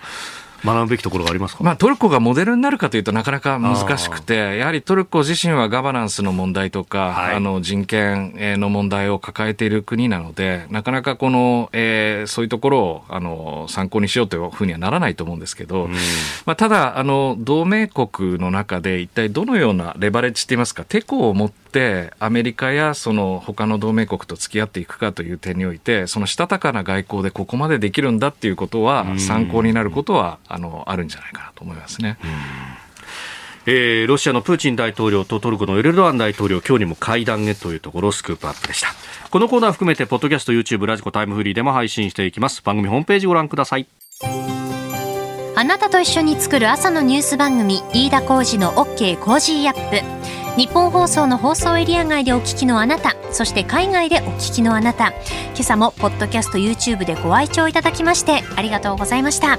[0.64, 15.92] 学ぶべきところがありますか、まあ、トルコがモデルになるかというとなかなか難しくて、やはりトルコ自身はガバナンスの問題とか、はい、あの人権の問題を抱えている国なので、なかなかこの、えー、そういうところをあの参考にしようというふうにはならないと思うんですけど、うん、
[16.46, 32.18] まあ、ただあの、同盟国の中で一体どのようなレバレッジって言いますか、テコを持ってアメリカやその他の同盟国と付き合っていくかという点において、そのしたたかな外交でここまでできるんだっていうことは、参考になることは、あのあるんじゃないかなと思いますね。
[33.66, 38.94] えー、ロシアのプーチン大統領とトルコのエルドアン大統領、今日にも会談へというところ、スクープアップでした。
[39.28, 42.62] このコーナー含めて、ポッドキャスト、YouTube、ラジコタイムフリーでも配信していきます。
[42.62, 43.86] 番組ホームページご覧ください。
[45.54, 50.28] あなたと一緒に作る朝のニュース番組、飯田浩二の OK コージーアップ。
[50.58, 59.58] 日本放送の放送エリア外でお聞きのあなた、そして海外でお聞きのあなた、今朝もポッドキャスト YouTube でご愛聴いただきましてありがとうございました。